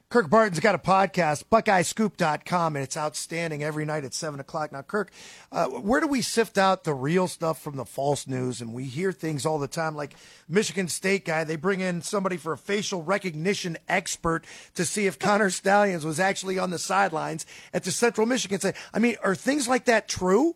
Kirk 0.08 0.30
Barton's 0.30 0.60
got 0.60 0.76
a 0.76 0.78
podcast, 0.78 1.46
BuckeyeScoop.com, 1.50 2.76
and 2.76 2.82
it's 2.84 2.96
outstanding 2.96 3.64
every 3.64 3.84
night 3.84 4.04
at 4.04 4.14
7 4.14 4.38
o'clock. 4.38 4.70
Now, 4.70 4.82
Kirk, 4.82 5.10
uh, 5.50 5.66
where 5.66 6.00
do 6.00 6.06
we 6.06 6.22
sift 6.22 6.56
out 6.56 6.84
the 6.84 6.94
real 6.94 7.26
stuff 7.26 7.60
from 7.60 7.74
the 7.74 7.84
false 7.84 8.28
news? 8.28 8.60
And 8.60 8.72
we 8.72 8.84
hear 8.84 9.10
things 9.10 9.44
all 9.44 9.58
the 9.58 9.66
time, 9.66 9.96
like 9.96 10.14
Michigan 10.48 10.86
State 10.86 11.24
guy, 11.24 11.42
they 11.42 11.56
bring 11.56 11.80
in 11.80 12.02
somebody 12.02 12.36
for 12.36 12.52
a 12.52 12.58
facial 12.58 13.02
recognition 13.02 13.76
expert 13.88 14.44
to 14.76 14.84
see 14.84 15.08
if 15.08 15.18
Connor 15.18 15.50
Stalions 15.50 16.04
was 16.04 16.20
actually 16.20 16.56
on 16.56 16.70
the 16.70 16.78
sidelines 16.78 17.44
at 17.74 17.82
the 17.82 17.90
Central 17.90 18.28
Michigan 18.28 18.60
side. 18.60 18.76
I 18.94 19.00
mean, 19.00 19.16
are 19.24 19.34
things 19.34 19.66
like 19.66 19.86
that 19.86 20.06
true? 20.06 20.54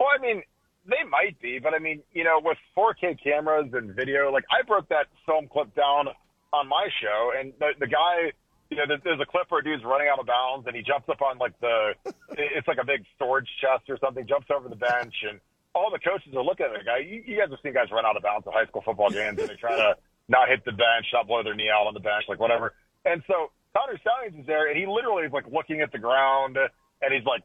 Well, 0.00 0.08
I 0.12 0.20
mean, 0.20 0.42
they 0.86 1.08
might 1.08 1.40
be, 1.40 1.60
but 1.60 1.72
I 1.72 1.78
mean, 1.78 2.02
you 2.12 2.24
know, 2.24 2.40
with 2.42 2.58
4K 2.76 3.22
cameras 3.22 3.70
and 3.74 3.94
video, 3.94 4.32
like 4.32 4.44
I 4.50 4.66
broke 4.66 4.88
that 4.88 5.06
film 5.24 5.46
clip 5.46 5.72
down 5.76 6.08
on 6.52 6.66
my 6.66 6.88
show, 7.00 7.30
and 7.38 7.52
the, 7.60 7.68
the 7.78 7.86
guy, 7.86 8.32
you 8.70 8.76
know, 8.76 8.86
there's, 8.86 9.02
there's 9.02 9.20
a 9.20 9.26
clip 9.26 9.50
where 9.50 9.60
a 9.60 9.64
dude's 9.64 9.84
running 9.84 10.06
out 10.06 10.18
of 10.18 10.26
bounds, 10.26 10.66
and 10.66 10.74
he 10.74 10.82
jumps 10.82 11.08
up 11.08 11.20
on 11.20 11.38
like 11.38 11.58
the, 11.60 11.94
it's 12.38 12.68
like 12.68 12.78
a 12.78 12.86
big 12.86 13.04
storage 13.16 13.48
chest 13.60 13.90
or 13.90 13.98
something, 13.98 14.26
jumps 14.26 14.46
over 14.54 14.68
the 14.68 14.78
bench, 14.78 15.14
and 15.28 15.40
all 15.74 15.90
the 15.90 15.98
coaches 15.98 16.32
are 16.34 16.42
looking 16.42 16.66
at 16.66 16.78
the 16.78 16.84
guy. 16.86 16.98
You, 16.98 17.22
you 17.26 17.36
guys 17.38 17.50
have 17.50 17.58
seen 17.62 17.74
guys 17.74 17.90
run 17.90 18.06
out 18.06 18.16
of 18.16 18.22
bounds 18.22 18.46
at 18.46 18.54
high 18.54 18.66
school 18.66 18.82
football 18.82 19.10
games, 19.10 19.38
and 19.38 19.50
they 19.50 19.58
try 19.58 19.74
to 19.74 19.98
not 20.28 20.48
hit 20.48 20.64
the 20.64 20.72
bench, 20.72 21.10
not 21.12 21.26
blow 21.26 21.42
their 21.42 21.58
knee 21.58 21.68
out 21.68 21.90
on 21.90 21.94
the 21.94 22.00
bench, 22.00 22.24
like 22.30 22.38
whatever. 22.38 22.74
And 23.04 23.22
so 23.26 23.50
Connor 23.74 23.98
Stalions 23.98 24.38
is 24.38 24.46
there, 24.46 24.70
and 24.70 24.78
he 24.78 24.86
literally 24.86 25.26
is 25.26 25.32
like 25.32 25.50
looking 25.50 25.82
at 25.82 25.90
the 25.90 25.98
ground, 25.98 26.56
and 26.56 27.10
he's 27.10 27.26
like, 27.26 27.42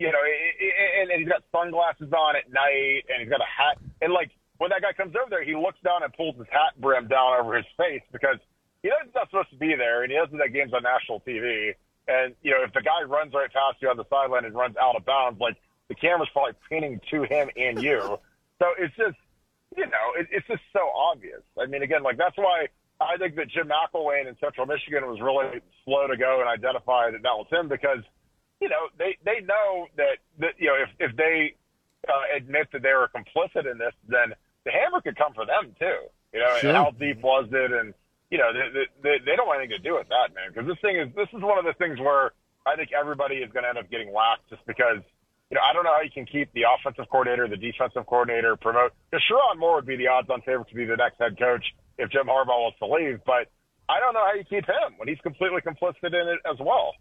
you 0.00 0.08
know, 0.08 0.24
and, 0.24 1.10
and 1.12 1.20
he's 1.20 1.28
got 1.28 1.44
sunglasses 1.52 2.12
on 2.12 2.36
at 2.36 2.48
night, 2.48 3.04
and 3.12 3.20
he's 3.20 3.28
got 3.28 3.44
a 3.44 3.50
hat, 3.52 3.76
and 4.00 4.12
like 4.12 4.32
when 4.56 4.70
that 4.70 4.80
guy 4.80 4.92
comes 4.92 5.12
over 5.16 5.28
there, 5.28 5.44
he 5.44 5.56
looks 5.56 5.78
down 5.84 6.02
and 6.02 6.12
pulls 6.14 6.36
his 6.36 6.46
hat 6.46 6.78
brim 6.80 7.08
down 7.08 7.34
over 7.40 7.56
his 7.56 7.66
face 7.76 8.02
because 8.12 8.38
he 8.82 8.88
knows 8.88 8.98
he's 9.04 9.14
not 9.14 9.30
supposed 9.30 9.50
to 9.50 9.56
be 9.56 9.74
there, 9.76 10.02
and 10.02 10.10
he 10.10 10.18
knows 10.18 10.28
that 10.32 10.52
game's 10.52 10.72
on 10.74 10.82
national 10.82 11.20
TV. 11.20 11.74
And 12.08 12.34
you 12.42 12.50
know, 12.50 12.62
if 12.64 12.72
the 12.72 12.82
guy 12.82 13.02
runs 13.06 13.32
right 13.32 13.52
past 13.52 13.78
you 13.80 13.88
on 13.88 13.96
the 13.96 14.04
sideline 14.10 14.44
and 14.44 14.54
runs 14.54 14.76
out 14.76 14.96
of 14.96 15.04
bounds, 15.04 15.40
like 15.40 15.56
the 15.88 15.94
camera's 15.94 16.28
probably 16.32 16.54
pinning 16.68 17.00
to 17.10 17.22
him 17.22 17.48
and 17.56 17.80
you. 17.82 18.00
so 18.58 18.66
it's 18.78 18.94
just, 18.96 19.16
you 19.76 19.84
know, 19.86 20.06
it, 20.18 20.26
it's 20.30 20.46
just 20.46 20.62
so 20.72 20.80
obvious. 20.96 21.42
I 21.60 21.66
mean, 21.66 21.82
again, 21.82 22.02
like 22.02 22.16
that's 22.16 22.36
why 22.36 22.66
I 23.00 23.16
think 23.18 23.36
that 23.36 23.48
Jim 23.48 23.68
McElwain 23.70 24.26
in 24.28 24.36
Central 24.40 24.66
Michigan 24.66 25.06
was 25.06 25.20
really 25.20 25.60
slow 25.84 26.06
to 26.08 26.16
go 26.16 26.40
and 26.40 26.48
identify 26.48 27.10
that 27.10 27.22
that 27.22 27.34
was 27.36 27.46
him 27.50 27.68
because, 27.68 28.02
you 28.60 28.68
know, 28.68 28.88
they 28.98 29.16
they 29.24 29.40
know 29.40 29.86
that 29.96 30.18
that 30.40 30.54
you 30.58 30.66
know 30.68 30.76
if 30.82 31.10
if 31.10 31.16
they 31.16 31.54
uh, 32.08 32.36
admit 32.36 32.68
that 32.72 32.82
they 32.82 32.92
were 32.92 33.08
complicit 33.14 33.70
in 33.70 33.78
this, 33.78 33.94
then 34.08 34.34
the 34.64 34.70
hammer 34.72 35.00
could 35.00 35.16
come 35.16 35.34
for 35.34 35.46
them 35.46 35.74
too. 35.78 35.98
You 36.32 36.40
know, 36.40 36.56
Sure. 36.58 36.70
and 36.70 36.76
how 36.76 36.90
deep 36.90 37.20
was 37.20 37.48
it? 37.52 37.72
And 37.72 37.94
you 38.32 38.40
know, 38.40 38.48
they, 38.48 38.88
they, 39.04 39.16
they 39.20 39.36
don't 39.36 39.44
want 39.44 39.60
anything 39.60 39.76
to 39.76 39.84
do 39.84 40.00
with 40.00 40.08
that, 40.08 40.32
man. 40.32 40.48
Because 40.48 40.64
this 40.64 40.80
thing 40.80 40.96
is 40.96 41.12
this 41.12 41.28
is 41.36 41.44
one 41.44 41.60
of 41.60 41.68
the 41.68 41.76
things 41.76 42.00
where 42.00 42.32
I 42.64 42.80
think 42.80 42.88
everybody 42.96 43.44
is 43.44 43.52
going 43.52 43.68
to 43.68 43.76
end 43.76 43.78
up 43.78 43.92
getting 43.92 44.08
whacked 44.08 44.48
just 44.48 44.64
because. 44.64 45.04
You 45.52 45.60
know, 45.60 45.68
I 45.68 45.76
don't 45.76 45.84
know 45.84 45.92
how 45.92 46.00
you 46.00 46.08
can 46.08 46.24
keep 46.24 46.48
the 46.56 46.64
offensive 46.64 47.12
coordinator, 47.12 47.44
the 47.44 47.60
defensive 47.60 48.08
coordinator, 48.08 48.56
promote. 48.56 48.96
Because 49.12 49.20
Sherrone 49.28 49.60
Moore 49.60 49.84
would 49.84 49.84
be 49.84 50.00
the 50.00 50.08
odds-on 50.08 50.40
favorite 50.48 50.72
to 50.72 50.74
be 50.74 50.88
the 50.88 50.96
next 50.96 51.20
head 51.20 51.36
coach 51.36 51.60
if 52.00 52.08
Jim 52.08 52.24
Harbaugh 52.24 52.72
wants 52.72 52.80
to 52.80 52.88
leave. 52.88 53.20
But 53.28 53.52
I 53.84 54.00
don't 54.00 54.16
know 54.16 54.24
how 54.24 54.32
you 54.32 54.48
keep 54.48 54.64
him 54.64 54.96
when 54.96 55.12
he's 55.12 55.20
completely 55.20 55.60
complicit 55.60 56.08
in 56.08 56.24
it 56.24 56.40
as 56.48 56.56
well. 56.56 56.96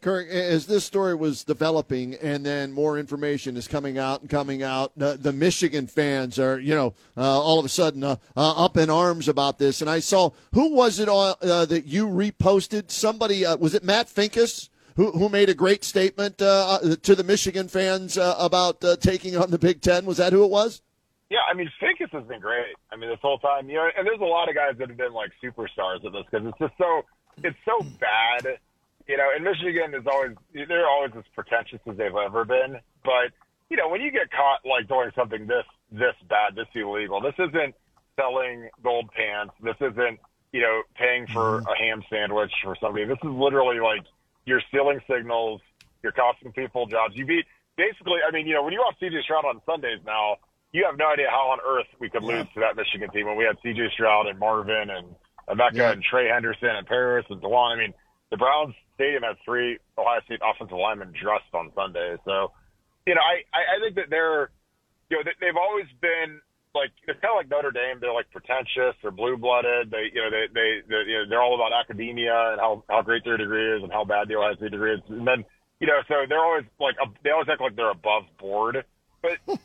Kirk, 0.00 0.28
as 0.28 0.66
this 0.66 0.84
story 0.84 1.14
was 1.14 1.42
developing 1.44 2.14
and 2.14 2.46
then 2.46 2.72
more 2.72 2.98
information 2.98 3.56
is 3.56 3.66
coming 3.66 3.98
out 3.98 4.20
and 4.20 4.30
coming 4.30 4.62
out, 4.62 4.92
the, 4.96 5.16
the 5.20 5.32
Michigan 5.32 5.86
fans 5.86 6.38
are, 6.38 6.58
you 6.60 6.74
know, 6.74 6.94
uh, 7.16 7.22
all 7.22 7.58
of 7.58 7.64
a 7.64 7.68
sudden 7.68 8.04
uh, 8.04 8.16
uh, 8.36 8.64
up 8.64 8.76
in 8.76 8.90
arms 8.90 9.28
about 9.28 9.58
this. 9.58 9.80
And 9.80 9.90
I 9.90 10.00
saw, 10.00 10.30
who 10.52 10.74
was 10.74 11.00
it 11.00 11.08
uh, 11.08 11.34
that 11.66 11.86
you 11.86 12.06
reposted? 12.06 12.90
Somebody, 12.90 13.44
uh, 13.44 13.56
was 13.56 13.74
it 13.74 13.82
Matt 13.82 14.06
Finkes? 14.08 14.68
Who, 14.96 15.12
who 15.12 15.28
made 15.28 15.50
a 15.50 15.54
great 15.54 15.84
statement 15.84 16.40
uh, 16.40 16.78
to 17.02 17.14
the 17.14 17.24
Michigan 17.24 17.68
fans 17.68 18.16
about 18.18 18.80
taking 19.00 19.36
on 19.36 19.50
the 19.50 19.58
Big 19.58 19.82
Ten? 19.82 20.06
Was 20.06 20.16
that 20.16 20.32
who 20.32 20.42
it 20.44 20.50
was? 20.50 20.80
Yeah, 21.28 21.40
I 21.50 21.54
mean, 21.54 21.70
Finkes 21.82 22.10
has 22.12 22.24
been 22.24 22.40
great. 22.40 22.76
I 22.90 22.96
mean, 22.96 23.10
this 23.10 23.18
whole 23.20 23.38
time, 23.38 23.68
you 23.68 23.74
know, 23.74 23.90
and 23.94 24.06
there's 24.06 24.20
a 24.20 24.24
lot 24.24 24.48
of 24.48 24.54
guys 24.54 24.74
that 24.78 24.88
have 24.88 24.96
been 24.96 25.12
like 25.12 25.32
superstars 25.42 26.04
at 26.04 26.12
this 26.12 26.24
because 26.30 26.46
it's 26.46 26.58
just 26.58 26.74
so, 26.78 27.02
it's 27.42 27.56
so 27.64 27.84
bad 28.00 28.58
you 29.08 29.16
know, 29.16 29.28
and 29.34 29.44
Michigan 29.44 29.94
is 29.94 30.06
always 30.06 30.36
they're 30.52 30.88
always 30.88 31.12
as 31.16 31.24
pretentious 31.34 31.80
as 31.88 31.96
they've 31.96 32.14
ever 32.14 32.44
been. 32.44 32.78
But 33.04 33.32
you 33.70 33.76
know, 33.76 33.88
when 33.88 34.00
you 34.00 34.10
get 34.10 34.30
caught 34.30 34.60
like 34.64 34.88
doing 34.88 35.10
something 35.14 35.46
this 35.46 35.64
this 35.90 36.14
bad, 36.28 36.56
this 36.56 36.66
illegal, 36.74 37.20
this 37.20 37.34
isn't 37.38 37.74
selling 38.16 38.68
gold 38.82 39.10
pants. 39.14 39.54
This 39.62 39.76
isn't 39.80 40.18
you 40.52 40.62
know 40.62 40.82
paying 40.96 41.26
for 41.26 41.60
mm-hmm. 41.60 41.68
a 41.68 41.76
ham 41.78 42.02
sandwich 42.10 42.52
for 42.62 42.76
somebody. 42.80 43.04
This 43.04 43.18
is 43.22 43.30
literally 43.30 43.80
like 43.80 44.02
you're 44.44 44.62
stealing 44.68 45.00
signals. 45.08 45.60
You're 46.02 46.12
costing 46.12 46.52
people 46.52 46.86
jobs. 46.86 47.14
You 47.16 47.26
beat 47.26 47.46
basically. 47.76 48.18
I 48.26 48.32
mean, 48.32 48.46
you 48.46 48.54
know, 48.54 48.62
when 48.62 48.72
you 48.72 48.80
watch 48.80 48.96
CJ 49.00 49.22
Stroud 49.22 49.44
on 49.44 49.60
Sundays 49.66 50.00
now, 50.04 50.36
you 50.72 50.84
have 50.84 50.98
no 50.98 51.10
idea 51.10 51.26
how 51.30 51.50
on 51.50 51.58
earth 51.66 51.86
we 52.00 52.10
could 52.10 52.22
yeah. 52.22 52.38
lose 52.38 52.46
to 52.54 52.60
that 52.60 52.76
Michigan 52.76 53.10
team 53.10 53.26
when 53.26 53.36
we 53.36 53.44
had 53.44 53.56
CJ 53.64 53.92
Stroud 53.92 54.26
and 54.26 54.38
Marvin 54.38 54.90
and 54.90 55.14
Emeka 55.48 55.74
yeah. 55.74 55.92
and 55.92 56.02
Trey 56.02 56.28
Henderson 56.28 56.70
and 56.70 56.86
Paris 56.86 57.24
and 57.30 57.40
DeWan. 57.40 57.74
I 57.74 57.76
mean, 57.76 57.94
the 58.30 58.36
Browns 58.36 58.74
Stadium 58.94 59.22
has 59.22 59.36
three 59.44 59.78
Ohio 59.98 60.20
State 60.24 60.40
offensive 60.42 60.76
linemen 60.76 61.12
dressed 61.12 61.52
on 61.54 61.70
Sunday. 61.74 62.16
So, 62.24 62.52
you 63.06 63.14
know, 63.14 63.22
I, 63.22 63.44
I 63.54 63.76
think 63.80 63.94
that 63.96 64.10
they're, 64.10 64.50
you 65.10 65.16
know, 65.16 65.22
they've 65.40 65.56
always 65.56 65.86
been 66.00 66.40
like 66.74 66.90
they're 67.06 67.16
kind 67.16 67.32
of 67.32 67.40
like 67.40 67.50
Notre 67.50 67.70
Dame. 67.70 67.98
They're 68.00 68.12
like 68.12 68.30
pretentious. 68.30 68.98
They're 69.00 69.14
blue 69.14 69.36
blooded. 69.36 69.90
They, 69.90 70.10
you 70.12 70.20
know, 70.20 70.30
they 70.30 70.44
they 70.52 70.68
they're, 70.88 71.06
you 71.08 71.16
know, 71.18 71.24
they're 71.28 71.42
all 71.42 71.54
about 71.54 71.72
academia 71.72 72.52
and 72.52 72.60
how 72.60 72.84
how 72.88 73.02
great 73.02 73.24
their 73.24 73.36
degree 73.36 73.76
is 73.76 73.82
and 73.82 73.92
how 73.92 74.04
bad 74.04 74.28
the 74.28 74.36
Ohio 74.36 74.56
State 74.56 74.72
degree 74.72 74.94
is. 74.94 75.00
And 75.08 75.26
then, 75.26 75.44
you 75.80 75.86
know, 75.86 76.00
so 76.08 76.26
they're 76.28 76.44
always 76.44 76.64
like 76.78 76.96
they 77.22 77.30
always 77.30 77.48
act 77.48 77.60
like 77.60 77.76
they're 77.76 77.94
above 77.94 78.24
board. 78.38 78.84
But 79.22 79.38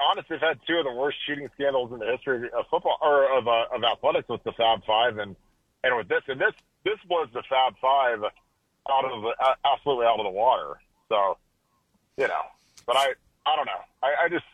honestly, 0.00 0.36
they've 0.36 0.48
had 0.48 0.58
two 0.66 0.80
of 0.80 0.84
the 0.84 0.92
worst 0.92 1.18
shooting 1.26 1.48
scandals 1.54 1.92
in 1.92 1.98
the 2.00 2.10
history 2.10 2.48
of 2.50 2.64
football 2.70 2.98
or 3.02 3.38
of 3.38 3.46
uh, 3.46 3.74
of 3.74 3.84
athletics 3.84 4.28
with 4.28 4.42
the 4.44 4.52
Fab 4.56 4.80
Five 4.86 5.18
and 5.18 5.36
and 5.84 5.96
with 5.96 6.08
this 6.08 6.22
and 6.28 6.40
this 6.40 6.52
this 6.84 6.98
was 7.08 7.28
the 7.32 7.42
Fab 7.48 7.74
Five 7.80 8.22
out 8.90 9.04
of 9.04 9.22
the 9.22 9.32
absolutely 9.64 10.06
out 10.06 10.18
of 10.18 10.24
the 10.24 10.30
water. 10.30 10.80
So, 11.08 11.36
you 12.16 12.28
know, 12.28 12.42
but 12.86 12.96
I 12.96 13.12
I 13.46 13.56
don't 13.56 13.66
know. 13.66 13.82
I, 14.02 14.24
I 14.24 14.28
just 14.28 14.44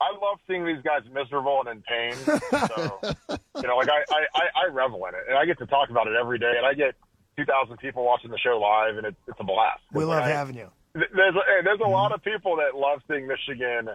I 0.00 0.10
love 0.12 0.38
seeing 0.46 0.64
these 0.64 0.82
guys 0.82 1.02
miserable 1.12 1.62
and 1.66 1.68
in 1.68 1.82
pain. 1.82 2.14
So, 2.14 3.00
you 3.56 3.68
know, 3.68 3.76
like 3.76 3.88
I, 3.88 4.04
I 4.10 4.66
I 4.66 4.70
revel 4.70 5.04
in 5.06 5.14
it, 5.14 5.22
and 5.28 5.38
I 5.38 5.44
get 5.44 5.58
to 5.58 5.66
talk 5.66 5.90
about 5.90 6.06
it 6.06 6.14
every 6.14 6.38
day, 6.38 6.54
and 6.56 6.66
I 6.66 6.74
get 6.74 6.94
two 7.36 7.44
thousand 7.44 7.78
people 7.78 8.04
watching 8.04 8.30
the 8.30 8.38
show 8.38 8.58
live, 8.58 8.96
and 8.96 9.06
it's 9.06 9.20
it's 9.26 9.40
a 9.40 9.44
blast. 9.44 9.82
We 9.92 10.04
love 10.04 10.22
I, 10.24 10.28
having 10.28 10.56
you. 10.56 10.68
There's 10.94 11.34
a, 11.34 11.62
there's 11.62 11.80
a 11.80 11.82
mm-hmm. 11.82 11.92
lot 11.92 12.12
of 12.12 12.22
people 12.22 12.56
that 12.56 12.76
love 12.76 13.00
seeing 13.08 13.26
Michigan 13.26 13.90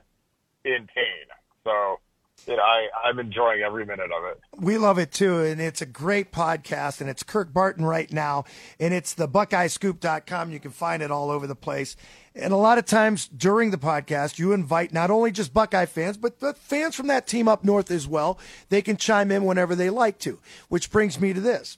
in 0.64 0.88
pain. 0.94 1.28
So 1.64 2.00
you 2.48 2.56
know, 2.56 2.62
I, 2.62 2.88
I'm 3.04 3.20
enjoying 3.20 3.62
every 3.62 3.86
minute 3.86 4.12
of 4.12 4.26
it. 4.26 4.40
We 4.56 4.78
love 4.78 4.98
it 4.98 5.12
too, 5.12 5.42
and 5.42 5.62
it's 5.62 5.82
a 5.82 5.86
great 5.86 6.32
podcast, 6.32 7.02
and 7.02 7.10
it's 7.10 7.24
Kirk 7.24 7.54
Barton 7.54 7.86
right 7.86 8.12
now, 8.12 8.46
and 8.80 8.94
it's 8.94 9.14
the 9.14 9.28
BuckeyeScoop.com. 9.28 10.52
You 10.52 10.60
can 10.60 10.72
find 10.72 11.02
it 11.02 11.12
all 11.12 11.30
over 11.30 11.48
the 11.48 11.56
place. 11.56 11.96
And 12.36 12.52
a 12.52 12.58
lot 12.58 12.78
of 12.78 12.86
times 12.86 13.28
during 13.28 13.72
the 13.72 13.78
podcast, 13.78 14.40
you 14.40 14.54
invite 14.54 14.92
not 14.92 15.12
only 15.12 15.32
just 15.32 15.54
Buckeye 15.54 15.86
fans, 15.86 16.18
but 16.18 16.40
the 16.40 16.54
fans 16.54 16.96
from 16.96 17.08
that 17.08 17.28
team 17.28 17.48
up 17.48 17.64
north 17.64 17.92
as 17.92 18.08
well. 18.08 18.40
They 18.70 18.82
can 18.82 18.98
chime 18.98 19.32
in 19.32 19.46
whenever 19.46 19.76
they 19.76 19.90
like 19.90 20.18
to, 20.20 20.40
which 20.68 20.92
brings 20.92 21.20
me 21.20 21.34
to 21.34 21.42
this 21.42 21.78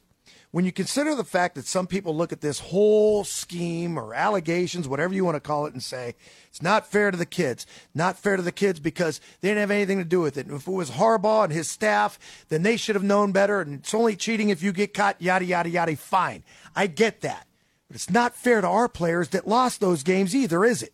when 0.55 0.63
you 0.63 0.71
consider 0.71 1.15
the 1.15 1.25
fact 1.25 1.55
that 1.55 1.67
some 1.67 1.85
people 1.85 2.15
look 2.15 2.31
at 2.31 2.39
this 2.39 2.59
whole 2.59 3.25
scheme 3.25 3.99
or 3.99 4.13
allegations, 4.13 4.87
whatever 4.87 5.13
you 5.13 5.25
want 5.25 5.35
to 5.35 5.41
call 5.41 5.65
it, 5.65 5.73
and 5.73 5.83
say 5.83 6.15
it's 6.47 6.61
not 6.61 6.87
fair 6.87 7.11
to 7.11 7.17
the 7.17 7.25
kids, 7.25 7.65
not 7.93 8.17
fair 8.17 8.37
to 8.37 8.41
the 8.41 8.53
kids 8.53 8.79
because 8.79 9.19
they 9.41 9.49
didn't 9.49 9.59
have 9.59 9.71
anything 9.71 9.97
to 9.97 10.05
do 10.05 10.21
with 10.21 10.37
it. 10.37 10.45
And 10.47 10.55
if 10.55 10.65
it 10.65 10.71
was 10.71 10.91
Harbaugh 10.91 11.43
and 11.43 11.51
his 11.51 11.69
staff, 11.69 12.17
then 12.47 12.63
they 12.63 12.77
should 12.77 12.95
have 12.95 13.03
known 13.03 13.33
better. 13.33 13.59
And 13.59 13.79
it's 13.79 13.93
only 13.93 14.15
cheating 14.15 14.47
if 14.47 14.63
you 14.63 14.71
get 14.71 14.93
caught, 14.93 15.21
yada, 15.21 15.43
yada, 15.43 15.67
yada. 15.67 15.97
Fine. 15.97 16.45
I 16.73 16.87
get 16.87 17.19
that. 17.19 17.47
But 17.89 17.95
it's 17.95 18.09
not 18.09 18.33
fair 18.33 18.61
to 18.61 18.67
our 18.67 18.87
players 18.87 19.27
that 19.31 19.45
lost 19.45 19.81
those 19.81 20.03
games 20.03 20.33
either, 20.33 20.63
is 20.63 20.81
it? 20.81 20.93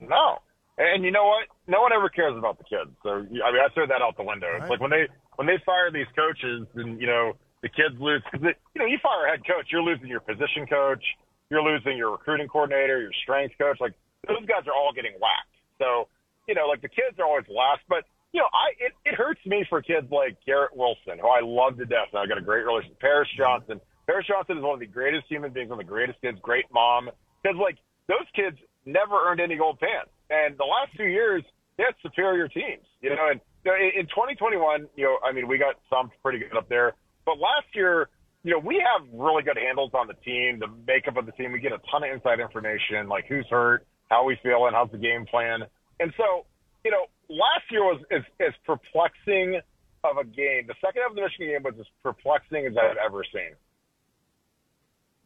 No. 0.00 0.38
And 0.76 1.04
you 1.04 1.12
know 1.12 1.24
what? 1.24 1.46
No 1.68 1.82
one 1.82 1.92
ever 1.92 2.08
cares 2.08 2.36
about 2.36 2.58
the 2.58 2.64
kids. 2.64 2.90
So 3.04 3.10
I 3.10 3.20
mean, 3.20 3.42
I 3.44 3.68
throw 3.72 3.86
that 3.86 4.02
out 4.02 4.16
the 4.16 4.24
window. 4.24 4.48
Right. 4.48 4.62
It's 4.62 4.70
like 4.70 4.80
when 4.80 4.90
they 4.90 5.06
when 5.36 5.46
they 5.46 5.62
fire 5.64 5.92
these 5.92 6.08
coaches, 6.16 6.66
and 6.74 7.00
you 7.00 7.06
know 7.06 7.34
the 7.62 7.68
kids 7.68 7.98
lose 7.98 8.22
because 8.30 8.46
you 8.74 8.78
know 8.78 8.86
you 8.86 8.98
fire 9.02 9.26
a 9.26 9.30
head 9.30 9.46
coach, 9.46 9.66
you're 9.70 9.82
losing 9.82 10.06
your 10.06 10.20
position 10.20 10.66
coach, 10.66 11.02
you're 11.50 11.62
losing 11.62 11.96
your 11.96 12.12
recruiting 12.12 12.48
coordinator, 12.48 13.00
your 13.00 13.14
strength 13.22 13.54
coach. 13.58 13.78
Like 13.80 13.94
those 14.26 14.44
guys 14.46 14.66
are 14.66 14.74
all 14.74 14.92
getting 14.94 15.12
whacked. 15.18 15.54
So 15.78 16.08
you 16.46 16.54
know, 16.54 16.66
like 16.66 16.82
the 16.82 16.88
kids 16.88 17.18
are 17.18 17.26
always 17.26 17.46
last, 17.48 17.82
but 17.88 18.04
you 18.32 18.40
know, 18.40 18.48
I 18.52 18.72
it, 18.78 18.92
it 19.04 19.14
hurts 19.14 19.40
me 19.46 19.64
for 19.68 19.82
kids 19.82 20.06
like 20.10 20.36
Garrett 20.46 20.76
Wilson, 20.76 21.18
who 21.20 21.28
I 21.28 21.40
love 21.42 21.76
to 21.78 21.86
death, 21.86 22.12
and 22.12 22.20
I 22.20 22.26
got 22.26 22.38
a 22.38 22.44
great 22.44 22.64
relationship. 22.64 23.00
Paris 23.00 23.28
Johnson. 23.36 23.80
Paris 24.06 24.26
Johnson 24.26 24.56
is 24.56 24.64
one 24.64 24.74
of 24.74 24.80
the 24.80 24.88
greatest 24.88 25.26
human 25.28 25.52
beings, 25.52 25.68
one 25.68 25.80
of 25.80 25.84
the 25.84 25.90
greatest 25.90 26.20
kids, 26.22 26.38
great 26.40 26.64
mom. 26.72 27.10
Because 27.42 27.58
like 27.60 27.76
those 28.08 28.24
kids 28.34 28.56
never 28.86 29.28
earned 29.28 29.40
any 29.40 29.56
gold 29.56 29.78
pants, 29.80 30.10
and 30.30 30.56
the 30.56 30.64
last 30.64 30.96
two 30.96 31.08
years 31.08 31.42
they 31.76 31.84
had 31.84 31.94
superior 32.02 32.48
teams. 32.48 32.84
You 33.00 33.10
know, 33.10 33.28
and 33.30 33.40
you 33.64 33.70
know, 33.70 33.76
in 33.76 34.06
2021, 34.06 34.88
you 34.96 35.04
know, 35.04 35.18
I 35.24 35.32
mean, 35.32 35.46
we 35.48 35.58
got 35.58 35.76
some 35.88 36.10
pretty 36.22 36.38
good 36.38 36.56
up 36.56 36.68
there. 36.68 36.94
But 37.28 37.38
last 37.38 37.66
year, 37.74 38.08
you 38.42 38.52
know, 38.52 38.58
we 38.58 38.80
have 38.80 39.06
really 39.12 39.42
good 39.42 39.58
handles 39.58 39.90
on 39.92 40.06
the 40.06 40.14
team, 40.14 40.58
the 40.58 40.72
makeup 40.86 41.18
of 41.18 41.26
the 41.26 41.32
team. 41.32 41.52
We 41.52 41.60
get 41.60 41.72
a 41.72 41.80
ton 41.90 42.02
of 42.02 42.10
inside 42.10 42.40
information, 42.40 43.06
like 43.06 43.26
who's 43.26 43.44
hurt, 43.50 43.86
how 44.08 44.24
we 44.24 44.38
feeling, 44.42 44.72
how's 44.72 44.90
the 44.90 44.96
game 44.96 45.26
plan. 45.26 45.60
And 46.00 46.10
so, 46.16 46.46
you 46.86 46.90
know, 46.90 47.04
last 47.28 47.70
year 47.70 47.84
was 47.84 48.00
as, 48.10 48.22
as 48.40 48.54
perplexing 48.64 49.60
of 50.04 50.16
a 50.16 50.24
game. 50.24 50.64
The 50.68 50.74
second 50.80 51.02
half 51.02 51.10
of 51.10 51.16
the 51.16 51.20
Michigan 51.20 51.48
game 51.48 51.62
was 51.62 51.74
as 51.78 51.84
perplexing 52.02 52.64
as 52.64 52.72
I've 52.78 52.96
ever 52.96 53.22
seen. 53.30 53.52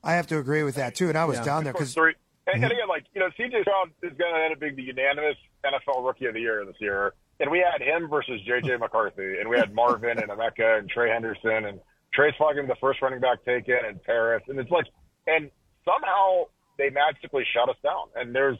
I 0.02 0.14
have 0.14 0.26
to 0.26 0.38
agree 0.38 0.64
with 0.64 0.74
that 0.74 0.96
too, 0.96 1.08
and 1.08 1.16
I 1.16 1.24
was 1.24 1.38
yeah. 1.38 1.44
down 1.44 1.62
there 1.62 1.72
because. 1.72 1.96
And, 1.96 2.14
and 2.48 2.64
mm-hmm. 2.64 2.72
again, 2.72 2.88
like 2.88 3.04
you 3.14 3.20
know, 3.20 3.28
CJ 3.38 3.62
Stroud 3.62 3.90
is 4.02 4.18
going 4.18 4.34
to 4.34 4.42
end 4.42 4.54
up 4.54 4.58
being 4.58 4.74
the 4.74 4.82
unanimous 4.82 5.36
NFL 5.64 6.04
Rookie 6.04 6.26
of 6.26 6.34
the 6.34 6.40
Year 6.40 6.64
this 6.66 6.74
year, 6.80 7.14
and 7.38 7.48
we 7.48 7.60
had 7.60 7.80
him 7.80 8.08
versus 8.08 8.40
JJ 8.44 8.80
McCarthy, 8.80 9.38
and 9.38 9.48
we 9.48 9.56
had 9.56 9.72
Marvin 9.72 10.18
and 10.18 10.28
Emeka 10.28 10.80
and 10.80 10.90
Trey 10.90 11.08
Henderson 11.08 11.66
and 11.66 11.80
Trace 12.14 12.34
Fucking, 12.38 12.66
the 12.66 12.76
first 12.80 13.00
running 13.02 13.20
back 13.20 13.44
taken, 13.44 13.78
and 13.86 14.02
Paris. 14.02 14.42
And 14.48 14.58
it's 14.58 14.70
like, 14.70 14.86
and 15.26 15.50
somehow 15.84 16.44
they 16.78 16.90
magically 16.90 17.44
shut 17.52 17.68
us 17.68 17.76
down. 17.82 18.08
And 18.16 18.34
there's, 18.34 18.58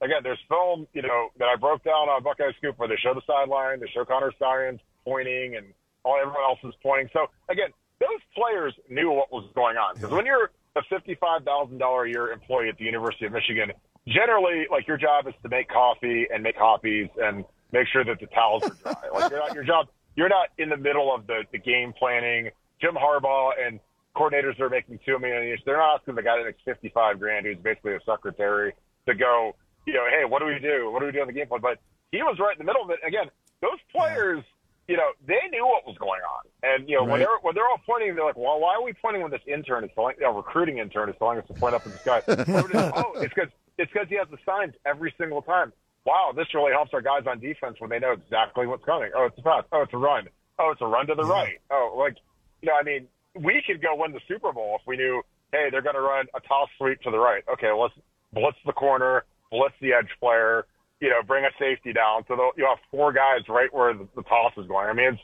again, 0.00 0.20
there's 0.22 0.40
film, 0.48 0.86
you 0.92 1.02
know, 1.02 1.28
that 1.38 1.46
I 1.46 1.56
broke 1.56 1.84
down 1.84 2.08
on 2.08 2.22
Buckeye 2.22 2.52
Scoop 2.58 2.78
where 2.78 2.88
they 2.88 2.96
show 2.96 3.14
the 3.14 3.22
sideline, 3.26 3.80
they 3.80 3.88
show 3.94 4.04
Connor 4.04 4.32
Stalions 4.36 4.80
pointing, 5.04 5.56
and 5.56 5.66
all 6.04 6.16
everyone 6.20 6.42
else 6.42 6.58
is 6.64 6.74
pointing. 6.82 7.08
So 7.12 7.26
again, 7.48 7.70
those 8.00 8.20
players 8.34 8.74
knew 8.88 9.10
what 9.10 9.30
was 9.30 9.48
going 9.54 9.76
on. 9.76 9.94
Because 9.94 10.10
when 10.10 10.26
you're 10.26 10.50
a 10.76 10.82
$55,000 10.82 12.06
a 12.06 12.08
year 12.08 12.32
employee 12.32 12.68
at 12.68 12.78
the 12.78 12.84
University 12.84 13.26
of 13.26 13.32
Michigan, 13.32 13.72
generally, 14.08 14.66
like 14.70 14.88
your 14.88 14.96
job 14.96 15.26
is 15.28 15.34
to 15.42 15.48
make 15.48 15.68
coffee 15.68 16.26
and 16.32 16.42
make 16.42 16.56
copies 16.56 17.08
and 17.22 17.44
make 17.72 17.86
sure 17.92 18.04
that 18.04 18.18
the 18.20 18.26
towels 18.26 18.64
are 18.64 18.74
dry. 18.82 18.94
like 19.12 19.30
you're 19.30 19.40
not 19.40 19.54
your 19.54 19.64
job. 19.64 19.88
You're 20.16 20.28
not 20.28 20.48
in 20.58 20.68
the 20.68 20.76
middle 20.76 21.14
of 21.14 21.26
the, 21.26 21.44
the 21.52 21.58
game 21.58 21.92
planning 21.96 22.50
Jim 22.80 22.94
Harbaugh 22.94 23.52
and 23.64 23.80
coordinators 24.16 24.58
are 24.60 24.70
making 24.70 24.98
two 25.04 25.18
million 25.18 25.52
each. 25.52 25.64
They're 25.64 25.76
not 25.76 26.00
asking 26.00 26.14
the 26.14 26.22
guy 26.22 26.38
that 26.38 26.44
makes 26.44 26.60
fifty 26.64 26.88
five 26.88 27.18
grand, 27.18 27.46
who's 27.46 27.58
basically 27.58 27.94
a 27.94 28.00
secretary, 28.04 28.74
to 29.06 29.14
go, 29.14 29.54
you 29.86 29.94
know, 29.94 30.06
hey, 30.10 30.24
what 30.24 30.40
do 30.40 30.46
we 30.46 30.58
do? 30.58 30.90
What 30.90 31.00
do 31.00 31.06
we 31.06 31.12
do 31.12 31.20
on 31.20 31.26
the 31.26 31.32
game 31.32 31.46
plan? 31.46 31.60
But 31.60 31.78
he 32.12 32.22
was 32.22 32.38
right 32.38 32.56
in 32.58 32.58
the 32.58 32.64
middle 32.64 32.82
of 32.82 32.90
it. 32.90 32.98
Again, 33.06 33.26
those 33.60 33.78
players, 33.94 34.42
you 34.88 34.96
know, 34.96 35.10
they 35.26 35.40
knew 35.50 35.66
what 35.66 35.86
was 35.86 35.96
going 35.98 36.20
on, 36.20 36.44
and 36.62 36.88
you 36.88 36.96
know, 36.96 37.02
right. 37.02 37.10
when 37.10 37.20
they're 37.20 37.38
when 37.42 37.54
they're 37.54 37.68
all 37.68 37.80
pointing, 37.86 38.14
they're 38.14 38.24
like, 38.24 38.36
well, 38.36 38.60
why 38.60 38.74
are 38.74 38.82
we 38.82 38.92
pointing 38.92 39.22
when 39.22 39.30
this 39.30 39.42
intern 39.46 39.84
is 39.84 39.90
telling, 39.94 40.16
you 40.18 40.24
know, 40.24 40.34
recruiting 40.34 40.78
intern 40.78 41.08
is 41.08 41.16
telling 41.18 41.38
us 41.38 41.46
to 41.46 41.54
point 41.54 41.74
up 41.74 41.86
in 41.86 41.92
the 41.92 41.98
sky? 41.98 42.22
oh, 42.28 43.12
it's 43.16 43.32
because 43.34 43.50
it's 43.78 43.92
because 43.92 44.08
he 44.08 44.16
has 44.16 44.28
the 44.30 44.38
signs 44.44 44.74
every 44.84 45.14
single 45.18 45.42
time. 45.42 45.72
Wow, 46.04 46.32
this 46.34 46.46
really 46.54 46.72
helps 46.72 46.94
our 46.94 47.02
guys 47.02 47.24
on 47.26 47.40
defense 47.40 47.76
when 47.78 47.90
they 47.90 47.98
know 47.98 48.12
exactly 48.12 48.66
what's 48.66 48.84
coming. 48.84 49.10
Oh, 49.14 49.26
it's 49.26 49.38
a 49.38 49.42
pass. 49.42 49.64
Oh, 49.70 49.82
it's 49.82 49.92
a 49.92 49.98
run. 49.98 50.28
Oh, 50.58 50.70
it's 50.70 50.80
a 50.80 50.86
run 50.86 51.06
to 51.06 51.14
the 51.14 51.24
right. 51.24 51.58
Oh, 51.70 51.94
like 51.96 52.16
you 52.62 52.68
know, 52.68 52.76
I 52.78 52.82
mean, 52.82 53.06
we 53.34 53.62
could 53.66 53.82
go 53.82 53.94
win 53.96 54.12
the 54.12 54.20
Super 54.28 54.52
Bowl 54.52 54.76
if 54.80 54.86
we 54.86 54.96
knew, 54.96 55.22
hey, 55.52 55.68
they're 55.70 55.82
going 55.82 55.94
to 55.94 56.00
run 56.00 56.26
a 56.34 56.40
toss 56.40 56.68
sweep 56.78 57.00
to 57.02 57.10
the 57.10 57.18
right. 57.18 57.42
Okay, 57.52 57.70
let's 57.72 57.94
blitz 58.32 58.58
the 58.66 58.72
corner, 58.72 59.24
blitz 59.50 59.74
the 59.80 59.92
edge 59.92 60.10
player, 60.18 60.66
you 61.00 61.08
know, 61.08 61.22
bring 61.26 61.44
a 61.44 61.50
safety 61.58 61.92
down. 61.92 62.24
So 62.28 62.52
you 62.56 62.66
have 62.66 62.78
four 62.90 63.12
guys 63.12 63.48
right 63.48 63.72
where 63.72 63.94
the, 63.94 64.06
the 64.14 64.22
toss 64.22 64.52
is 64.56 64.66
going. 64.66 64.88
I 64.88 64.92
mean, 64.92 65.14
it's 65.14 65.22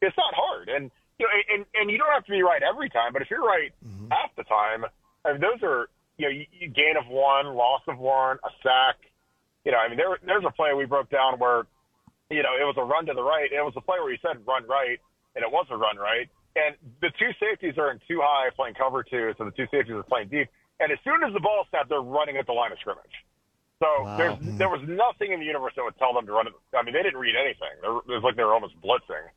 it's 0.00 0.16
not 0.16 0.32
hard, 0.34 0.68
and 0.68 0.90
you 1.18 1.26
know, 1.26 1.32
and 1.54 1.66
and 1.74 1.90
you 1.90 1.98
don't 1.98 2.12
have 2.12 2.24
to 2.24 2.32
be 2.32 2.42
right 2.42 2.62
every 2.62 2.88
time, 2.88 3.12
but 3.12 3.22
if 3.22 3.30
you're 3.30 3.44
right 3.44 3.72
mm-hmm. 3.84 4.08
half 4.10 4.30
the 4.36 4.44
time, 4.44 4.84
I 5.24 5.32
mean, 5.32 5.40
those 5.40 5.62
are 5.62 5.88
you 6.18 6.26
know, 6.26 6.34
you, 6.34 6.44
you 6.52 6.68
gain 6.68 6.98
of 6.98 7.06
one, 7.08 7.54
loss 7.54 7.82
of 7.88 7.98
one, 7.98 8.38
a 8.44 8.50
sack. 8.62 8.96
You 9.64 9.72
know, 9.72 9.78
I 9.78 9.88
mean, 9.88 9.96
there 9.96 10.18
there's 10.26 10.44
a 10.46 10.52
play 10.52 10.74
we 10.74 10.84
broke 10.84 11.10
down 11.10 11.38
where, 11.38 11.64
you 12.30 12.42
know, 12.42 12.54
it 12.58 12.64
was 12.64 12.76
a 12.76 12.84
run 12.84 13.06
to 13.06 13.14
the 13.14 13.22
right. 13.22 13.50
It 13.50 13.62
was 13.62 13.74
a 13.76 13.80
play 13.80 13.98
where 14.02 14.10
he 14.10 14.18
said 14.20 14.42
run 14.46 14.66
right, 14.66 14.98
and 15.34 15.44
it 15.44 15.50
was 15.50 15.66
a 15.70 15.76
run 15.76 15.96
right. 15.96 16.28
And 16.58 16.74
the 17.00 17.10
two 17.18 17.30
safeties 17.38 17.78
are 17.78 17.90
in 17.92 18.00
too 18.08 18.20
high 18.22 18.50
playing 18.56 18.74
cover 18.74 19.02
two, 19.02 19.32
so 19.38 19.44
the 19.44 19.52
two 19.52 19.66
safeties 19.70 19.94
are 19.94 20.02
playing 20.02 20.28
deep. 20.28 20.48
And 20.80 20.90
as 20.90 20.98
soon 21.04 21.22
as 21.22 21.32
the 21.32 21.40
ball 21.40 21.66
snapped, 21.70 21.88
they're 21.88 22.00
running 22.00 22.36
at 22.36 22.46
the 22.46 22.52
line 22.52 22.72
of 22.72 22.78
scrimmage. 22.78 23.14
So 23.78 23.86
wow. 24.02 24.16
there's 24.16 24.38
hmm. 24.38 24.56
there 24.58 24.68
was 24.68 24.80
nothing 24.82 25.32
in 25.32 25.38
the 25.38 25.46
universe 25.46 25.72
that 25.76 25.84
would 25.84 25.98
tell 25.98 26.12
them 26.12 26.26
to 26.26 26.32
run 26.32 26.48
it. 26.48 26.52
I 26.74 26.82
mean, 26.82 26.94
they 26.94 27.02
didn't 27.02 27.20
read 27.20 27.36
anything. 27.36 27.70
It 27.82 28.10
was 28.10 28.22
like 28.24 28.34
they 28.34 28.42
were 28.42 28.54
almost 28.54 28.74
blitzing. 28.82 29.30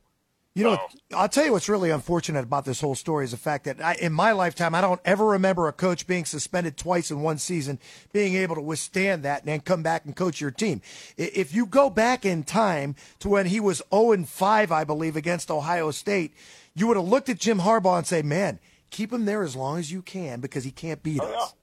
You 0.54 0.66
know, 0.66 0.80
I'll 1.16 1.30
tell 1.30 1.46
you 1.46 1.54
what's 1.54 1.70
really 1.70 1.92
unfortunate 1.92 2.44
about 2.44 2.66
this 2.66 2.82
whole 2.82 2.96
story 2.96 3.24
is 3.24 3.32
the 3.32 3.38
fact 3.38 3.63
that 3.66 3.82
I, 3.82 3.94
in 3.94 4.12
my 4.12 4.34
lifetime, 4.34 4.75
I 4.75 4.82
don't 4.82 5.00
ever 5.06 5.25
remember 5.25 5.70
a 5.70 5.72
coach 5.72 6.06
being 6.08 6.25
suspended 6.25 6.75
twice 6.75 7.10
in 7.10 7.22
one 7.22 7.38
season, 7.38 7.80
being 8.12 8.36
able 8.36 8.56
to 8.56 8.62
withstand 8.62 9.24
that 9.24 9.42
and 9.42 9.48
then 9.48 9.62
come 9.62 9.82
back 9.82 10.04
and 10.04 10.13
coach 10.13 10.42
your 10.42 10.51
team. 10.51 10.82
If 11.16 11.56
you 11.56 11.66
go 11.66 11.90
back 11.90 12.25
in 12.25 12.44
time 12.44 12.96
to 13.20 13.30
when 13.30 13.46
he 13.46 13.62
was 13.62 13.82
0 13.94 14.12
and 14.12 14.28
5, 14.28 14.74
I 14.74 14.84
believe, 14.84 15.16
against 15.16 15.50
Ohio 15.50 15.90
State, 15.92 16.34
you 16.75 16.88
would 16.88 16.98
have 16.98 17.08
looked 17.08 17.30
at 17.30 17.40
Jim 17.40 17.60
Harbaugh 17.60 17.98
and 17.98 18.08
say, 18.08 18.22
man, 18.22 18.60
keep 18.90 19.12
him 19.12 19.25
there 19.25 19.44
as 19.44 19.56
long 19.56 19.80
as 19.80 19.92
you 19.92 20.01
can 20.01 20.40
because 20.40 20.63
he 20.63 20.72
can't 20.72 21.01
beat 21.04 21.20
oh, 21.22 21.34
us. 21.34 21.56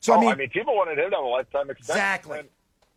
So, 0.00 0.12
oh, 0.12 0.16
I, 0.16 0.20
mean, 0.20 0.30
I 0.30 0.34
mean, 0.36 0.50
people 0.50 0.74
wanted 0.74 0.98
him 0.98 1.10
to 1.10 1.16
have 1.16 1.24
a 1.24 1.28
lifetime 1.28 1.70
extension. 1.70 1.96
Exactly. 1.96 2.40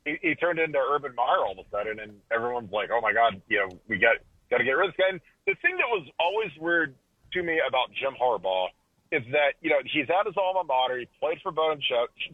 He, 0.05 0.17
he, 0.21 0.35
turned 0.35 0.59
into 0.59 0.77
Urban 0.77 1.13
Meyer 1.15 1.39
all 1.39 1.51
of 1.51 1.65
a 1.65 1.69
sudden, 1.69 1.99
and 1.99 2.13
everyone's 2.31 2.71
like, 2.71 2.89
oh 2.91 3.01
my 3.01 3.11
God, 3.11 3.41
you 3.49 3.57
know, 3.57 3.77
we 3.87 3.97
got, 3.97 4.15
got 4.49 4.59
to 4.59 4.63
get 4.63 4.71
rid 4.71 4.89
of 4.89 4.95
this 4.95 5.03
guy. 5.03 5.09
And 5.11 5.21
the 5.45 5.55
thing 5.61 5.75
that 5.77 5.87
was 5.87 6.07
always 6.19 6.51
weird 6.59 6.95
to 7.33 7.43
me 7.43 7.59
about 7.67 7.91
Jim 7.99 8.13
Harbaugh 8.19 8.67
is 9.11 9.23
that 9.31 9.55
you 9.61 9.69
know 9.69 9.79
he's 9.85 10.07
at 10.09 10.25
his 10.25 10.35
alma 10.37 10.63
mater. 10.67 10.99
He 10.99 11.07
played 11.19 11.39
for 11.41 11.51
Bo, 11.51 11.75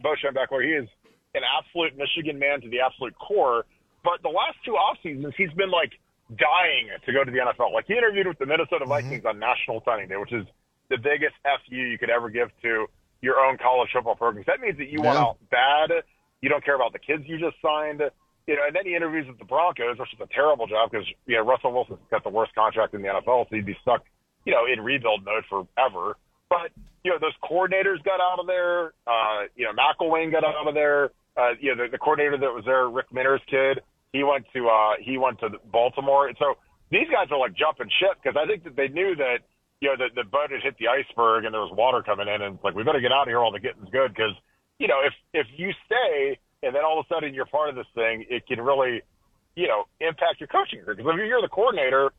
Bo 0.02 0.14
Schembechler, 0.18 0.50
where 0.50 0.62
he 0.62 0.72
is 0.72 0.88
an 1.34 1.42
absolute 1.46 1.96
Michigan 1.96 2.38
man 2.38 2.60
to 2.60 2.68
the 2.68 2.80
absolute 2.80 3.14
core. 3.18 3.64
But 4.02 4.22
the 4.22 4.28
last 4.28 4.58
two 4.64 4.74
off 4.74 4.98
seasons, 5.02 5.34
he's 5.36 5.52
been 5.52 5.70
like 5.70 5.92
dying 6.30 6.88
to 7.04 7.12
go 7.12 7.24
to 7.24 7.30
the 7.30 7.38
NFL. 7.38 7.72
Like 7.72 7.86
he 7.86 7.94
interviewed 7.94 8.26
with 8.26 8.38
the 8.38 8.46
Minnesota 8.46 8.84
mm-hmm. 8.84 8.90
Vikings 8.90 9.24
mm-hmm. 9.24 9.36
on 9.36 9.38
National 9.38 9.82
Signing 9.84 10.08
Day, 10.08 10.16
which 10.16 10.32
is 10.32 10.46
the 10.90 10.98
biggest 10.98 11.34
fu 11.42 11.74
you 11.74 11.98
could 11.98 12.10
ever 12.10 12.30
give 12.30 12.48
to 12.62 12.86
your 13.20 13.40
own 13.40 13.56
college 13.58 13.88
football 13.92 14.16
program. 14.16 14.44
That 14.46 14.60
means 14.60 14.78
that 14.78 14.88
you 14.88 15.00
yeah. 15.00 15.06
want 15.06 15.18
out 15.18 15.36
bad. 15.50 16.04
You 16.42 16.48
don't 16.48 16.64
care 16.64 16.74
about 16.74 16.92
the 16.92 16.98
kids 16.98 17.24
you 17.26 17.38
just 17.38 17.56
signed 17.62 18.02
you 18.46 18.56
know, 18.56 18.62
and 18.66 18.76
then 18.76 18.84
he 18.84 18.94
interviews 18.94 19.26
with 19.26 19.38
the 19.38 19.44
Broncos, 19.44 19.98
which 19.98 20.12
is 20.12 20.20
a 20.20 20.28
terrible 20.32 20.66
job 20.66 20.90
because, 20.90 21.06
you 21.26 21.36
know, 21.36 21.42
Russell 21.42 21.72
Wilson's 21.72 21.98
got 22.10 22.24
the 22.24 22.30
worst 22.30 22.54
contract 22.54 22.94
in 22.94 23.02
the 23.02 23.08
NFL, 23.08 23.48
so 23.48 23.56
he'd 23.56 23.64
be 23.64 23.76
stuck, 23.80 24.04
you 24.44 24.52
know, 24.52 24.66
in 24.70 24.84
rebuild 24.84 25.24
mode 25.24 25.44
forever. 25.48 26.16
But, 26.50 26.70
you 27.02 27.10
know, 27.10 27.18
those 27.18 27.32
coordinators 27.42 28.04
got 28.04 28.20
out 28.20 28.38
of 28.38 28.46
there. 28.46 28.92
Uh, 29.06 29.48
you 29.56 29.64
know, 29.64 29.72
McElwain 29.72 30.30
got 30.30 30.44
out 30.44 30.68
of 30.68 30.74
there. 30.74 31.10
Uh, 31.36 31.52
you 31.58 31.74
know, 31.74 31.84
the, 31.84 31.92
the 31.92 31.98
coordinator 31.98 32.36
that 32.36 32.52
was 32.52 32.64
there, 32.66 32.88
Rick 32.88 33.06
Minter's 33.12 33.40
kid, 33.48 33.80
he 34.14 34.22
went 34.22 34.46
to, 34.54 34.70
uh, 34.70 34.94
he 35.02 35.18
went 35.18 35.42
to 35.42 35.58
Baltimore. 35.74 36.30
So 36.38 36.54
these 36.94 37.10
guys 37.10 37.26
are 37.34 37.38
like 37.38 37.58
jumping 37.58 37.90
ship 37.98 38.22
because 38.22 38.38
I 38.38 38.46
think 38.46 38.62
that 38.62 38.78
they 38.78 38.86
knew 38.86 39.18
that, 39.18 39.42
you 39.82 39.90
know, 39.90 39.98
the, 39.98 40.14
the 40.14 40.22
boat 40.22 40.54
had 40.54 40.62
hit 40.62 40.78
the 40.78 40.86
iceberg 40.86 41.44
and 41.44 41.50
there 41.50 41.66
was 41.66 41.74
water 41.74 41.98
coming 41.98 42.30
in 42.30 42.40
and 42.46 42.62
like, 42.62 42.78
we 42.78 42.86
better 42.86 43.02
get 43.02 43.10
out 43.10 43.26
of 43.26 43.34
here 43.34 43.42
while 43.42 43.50
the 43.50 43.58
getting's 43.58 43.90
good 43.90 44.14
because, 44.14 44.38
you 44.78 44.86
know, 44.86 45.02
if, 45.02 45.12
if 45.34 45.50
you 45.58 45.74
stay, 45.84 46.38
and 46.62 46.72
then 46.72 46.86
all 46.86 47.02
of 47.02 47.04
a 47.04 47.08
sudden 47.12 47.34
you're 47.34 47.50
part 47.50 47.68
of 47.68 47.74
this 47.74 47.90
thing, 47.92 48.24
it 48.30 48.46
can 48.46 48.62
really, 48.62 49.02
you 49.58 49.66
know, 49.66 49.84
impact 49.98 50.38
your 50.38 50.48
coaching. 50.48 50.80
Because 50.86 51.02
if 51.02 51.26
you're 51.26 51.42
the 51.42 51.50
coordinator, 51.50 52.14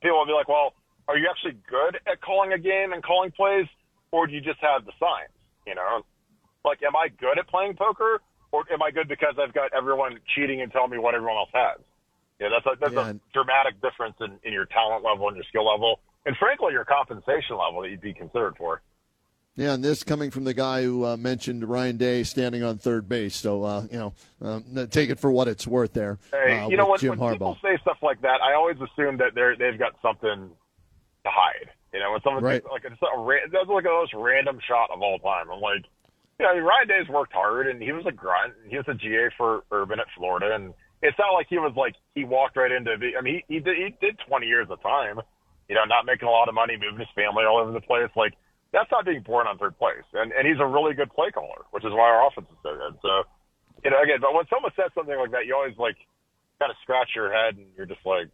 people 0.00 0.22
will 0.22 0.30
be 0.30 0.38
like, 0.38 0.48
well, 0.48 0.72
are 1.10 1.18
you 1.18 1.26
actually 1.28 1.58
good 1.68 1.98
at 2.06 2.22
calling 2.22 2.54
a 2.54 2.58
game 2.58 2.94
and 2.94 3.02
calling 3.02 3.34
plays, 3.34 3.66
or 4.14 4.26
do 4.26 4.32
you 4.32 4.40
just 4.40 4.62
have 4.62 4.86
the 4.86 4.94
signs? 5.02 5.34
You 5.66 5.74
know, 5.74 6.06
like, 6.64 6.80
am 6.86 6.94
I 6.94 7.10
good 7.10 7.42
at 7.42 7.50
playing 7.50 7.74
poker, 7.74 8.22
or 8.54 8.72
am 8.72 8.82
I 8.82 8.92
good 8.92 9.08
because 9.08 9.34
I've 9.42 9.52
got 9.52 9.72
everyone 9.76 10.18
cheating 10.34 10.60
and 10.60 10.70
telling 10.70 10.90
me 10.90 10.98
what 10.98 11.14
everyone 11.14 11.36
else 11.36 11.50
has? 11.52 11.80
Yeah, 12.38 12.48
that's 12.50 12.66
a, 12.66 12.78
that's 12.80 12.94
yeah. 12.94 13.10
a 13.10 13.14
dramatic 13.32 13.80
difference 13.82 14.16
in, 14.20 14.38
in 14.44 14.52
your 14.52 14.66
talent 14.66 15.04
level 15.04 15.26
and 15.28 15.36
your 15.36 15.44
skill 15.44 15.66
level, 15.66 16.00
and 16.24 16.36
frankly, 16.36 16.72
your 16.72 16.84
compensation 16.84 17.56
level 17.58 17.82
that 17.82 17.90
you'd 17.90 18.00
be 18.00 18.14
considered 18.14 18.54
for. 18.56 18.80
Yeah, 19.56 19.74
and 19.74 19.84
this 19.84 20.02
coming 20.02 20.32
from 20.32 20.42
the 20.42 20.54
guy 20.54 20.82
who 20.82 21.04
uh, 21.04 21.16
mentioned 21.16 21.68
Ryan 21.68 21.96
Day 21.96 22.24
standing 22.24 22.64
on 22.64 22.78
third 22.78 23.08
base. 23.08 23.36
So, 23.36 23.62
uh, 23.62 23.86
you 23.90 23.98
know, 23.98 24.14
um, 24.42 24.88
take 24.90 25.10
it 25.10 25.20
for 25.20 25.30
what 25.30 25.46
it's 25.46 25.64
worth 25.64 25.92
there. 25.92 26.18
Hey, 26.32 26.58
uh, 26.58 26.68
you 26.68 26.76
know, 26.76 26.88
when, 26.88 26.98
when 27.18 27.32
people 27.32 27.56
say 27.62 27.78
stuff 27.82 27.98
like 28.02 28.20
that, 28.22 28.40
I 28.42 28.54
always 28.54 28.76
assume 28.78 29.18
that 29.18 29.36
they're, 29.36 29.56
they've 29.56 29.78
got 29.78 29.92
something 30.02 30.50
to 31.24 31.30
hide. 31.30 31.70
You 31.92 32.00
know, 32.00 32.10
when 32.10 32.20
someone 32.22 32.42
right. 32.42 32.64
like 32.68 32.82
it's 32.84 33.00
a, 33.00 33.50
that's 33.52 33.68
like 33.68 33.84
the 33.84 33.90
most 33.90 34.12
random 34.14 34.58
shot 34.66 34.90
of 34.92 35.00
all 35.00 35.20
time. 35.20 35.46
I'm 35.52 35.60
like, 35.60 35.84
you 36.38 36.46
know, 36.46 36.58
Ryan 36.58 36.88
Day's 36.88 37.08
worked 37.08 37.32
hard, 37.32 37.68
and 37.68 37.82
he 37.82 37.92
was 37.92 38.04
a 38.06 38.12
grunt. 38.12 38.54
And 38.62 38.70
he 38.70 38.76
was 38.76 38.86
a 38.88 38.94
GA 38.94 39.30
for 39.36 39.64
Urban 39.70 40.00
at 40.00 40.06
Florida, 40.16 40.54
and 40.54 40.74
it's 41.02 41.18
not 41.18 41.32
like 41.32 41.46
he 41.48 41.58
was 41.58 41.72
like 41.76 41.94
he 42.14 42.24
walked 42.24 42.56
right 42.56 42.72
into. 42.72 42.96
The, 42.98 43.16
I 43.18 43.20
mean, 43.20 43.42
he 43.46 43.54
he 43.54 43.60
did, 43.60 43.76
he 43.76 43.94
did 44.00 44.18
20 44.26 44.46
years 44.46 44.66
of 44.70 44.82
time. 44.82 45.20
You 45.68 45.74
know, 45.74 45.84
not 45.84 46.04
making 46.04 46.28
a 46.28 46.30
lot 46.30 46.48
of 46.48 46.54
money, 46.54 46.76
moving 46.76 46.98
his 47.00 47.08
family 47.14 47.44
all 47.44 47.58
over 47.58 47.72
the 47.72 47.80
place. 47.80 48.10
Like 48.16 48.34
that's 48.72 48.90
not 48.90 49.04
being 49.04 49.22
born 49.22 49.46
on 49.46 49.58
third 49.58 49.78
place. 49.78 50.04
And 50.12 50.32
and 50.32 50.46
he's 50.46 50.60
a 50.60 50.66
really 50.66 50.94
good 50.94 51.12
play 51.12 51.30
caller, 51.30 51.64
which 51.70 51.84
is 51.84 51.92
why 51.92 52.10
our 52.10 52.26
offense 52.26 52.48
is 52.50 52.58
so 52.62 52.74
good. 52.74 52.98
So, 53.00 53.22
you 53.84 53.90
know, 53.90 54.02
again, 54.02 54.18
but 54.20 54.34
when 54.34 54.44
someone 54.50 54.72
says 54.76 54.90
something 54.94 55.16
like 55.16 55.30
that, 55.30 55.46
you 55.46 55.54
always 55.54 55.76
like 55.78 55.96
kind 56.58 56.70
of 56.70 56.76
scratch 56.82 57.10
your 57.14 57.32
head 57.32 57.56
and 57.56 57.66
you're 57.76 57.86
just 57.86 58.04
like, 58.04 58.28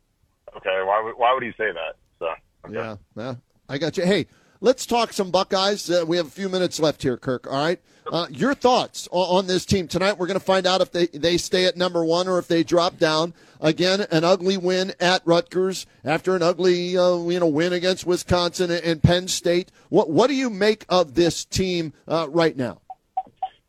okay, 0.57 0.81
why 0.83 1.03
would 1.05 1.15
why 1.19 1.35
would 1.35 1.43
he 1.43 1.53
say 1.59 1.71
that? 1.75 2.01
So 2.19 2.27
okay. 2.67 2.75
yeah, 2.75 2.97
yeah, 3.17 3.35
I 3.69 3.79
got 3.79 3.97
you. 3.97 4.05
Hey, 4.05 4.27
let's 4.61 4.87
talk 4.87 5.13
some 5.13 5.31
Buckeyes. 5.31 5.91
Uh, 5.91 6.05
we 6.07 6.17
have 6.17 6.27
a 6.27 6.31
few 6.31 6.49
minutes 6.49 6.81
left 6.81 7.03
here, 7.03 7.17
Kirk. 7.17 7.47
All 7.47 7.63
right. 7.63 7.81
Uh, 8.11 8.27
your 8.31 8.55
thoughts 8.55 9.09
on, 9.13 9.39
on, 9.39 9.47
this 9.47 9.65
team 9.65 9.87
tonight? 9.87 10.19
We're 10.19 10.27
going 10.27 10.39
to 10.39 10.45
find 10.45 10.67
out 10.67 10.81
if 10.81 10.91
they, 10.91 11.07
they 11.07 11.37
stay 11.37 11.67
at 11.67 11.77
number 11.77 12.05
one 12.05 12.29
or 12.29 12.39
if 12.39 12.49
they 12.49 12.65
drop 12.65 12.99
down. 12.99 13.35
Again, 13.61 14.07
an 14.11 14.25
ugly 14.25 14.57
win 14.57 14.95
at 14.99 15.23
Rutgers 15.25 15.87
after 16.05 16.35
an 16.35 16.43
ugly 16.43 16.97
uh, 16.97 17.19
you 17.19 17.39
know 17.39 17.47
win 17.47 17.73
against 17.75 18.07
Wisconsin 18.07 18.71
and 18.71 19.03
Penn 19.03 19.29
State. 19.29 19.71
What 19.91 20.09
what 20.09 20.29
do 20.29 20.35
you 20.35 20.49
make 20.49 20.87
of 20.89 21.15
this 21.15 21.45
team 21.45 21.93
uh, 22.09 22.27
right 22.31 22.57
now? 22.57 22.81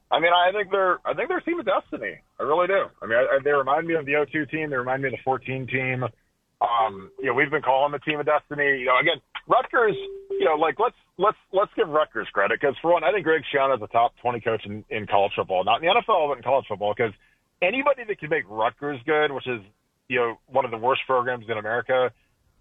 I 0.10 0.20
mean, 0.20 0.32
I 0.34 0.52
think 0.54 0.72
they're 0.72 1.00
I 1.06 1.14
think 1.14 1.28
they're 1.28 1.40
a 1.40 1.44
team 1.44 1.60
of 1.60 1.66
destiny. 1.66 2.20
I 2.40 2.44
really 2.44 2.68
do. 2.68 2.86
I 3.02 3.06
mean, 3.06 3.18
I, 3.18 3.40
they 3.44 3.52
remind 3.52 3.86
me 3.86 3.96
of 3.96 4.06
the 4.06 4.26
02 4.32 4.46
team. 4.46 4.70
They 4.70 4.78
remind 4.78 5.02
me 5.02 5.10
of 5.10 5.14
the 5.14 5.24
14 5.24 5.68
team. 5.68 6.06
Um, 6.62 7.10
you 7.20 7.26
know, 7.26 7.34
we've 7.34 7.50
been 7.50 7.64
calling 7.64 7.92
the 7.92 8.00
team 8.00 8.20
of 8.20 8.26
destiny. 8.26 8.80
You 8.80 8.86
know, 8.86 9.00
again, 9.00 9.18
Rutgers. 9.48 9.98
You 10.30 10.46
know, 10.46 10.56
like 10.56 10.80
let's 10.80 10.96
let's 11.18 11.38
let's 11.52 11.72
give 11.76 11.90
Rutgers 11.90 12.28
credit 12.32 12.60
because 12.62 12.76
for 12.82 12.94
one, 12.94 13.04
I 13.04 13.12
think 13.12 13.26
Greg 13.26 13.42
Schiano 13.50 13.76
is 13.76 13.82
a 13.82 13.88
top 13.88 14.14
20 14.22 14.42
coach 14.42 14.62
in, 14.66 14.86
in 14.90 15.08
college 15.08 15.34
football, 15.36 15.64
not 15.64 15.82
in 15.82 15.90
the 15.90 15.94
NFL, 15.94 16.30
but 16.30 16.38
in 16.38 16.44
college 16.44 16.66
football. 16.70 16.94
Because 16.96 17.14
anybody 17.62 18.04
that 18.08 18.20
can 18.20 18.30
make 18.30 18.46
Rutgers 18.48 19.00
good, 19.06 19.32
which 19.32 19.48
is 19.48 19.62
you 20.08 20.20
know 20.20 20.40
one 20.48 20.66
of 20.66 20.72
the 20.72 20.78
worst 20.78 21.02
programs 21.08 21.46
in 21.50 21.58
America, 21.58 22.12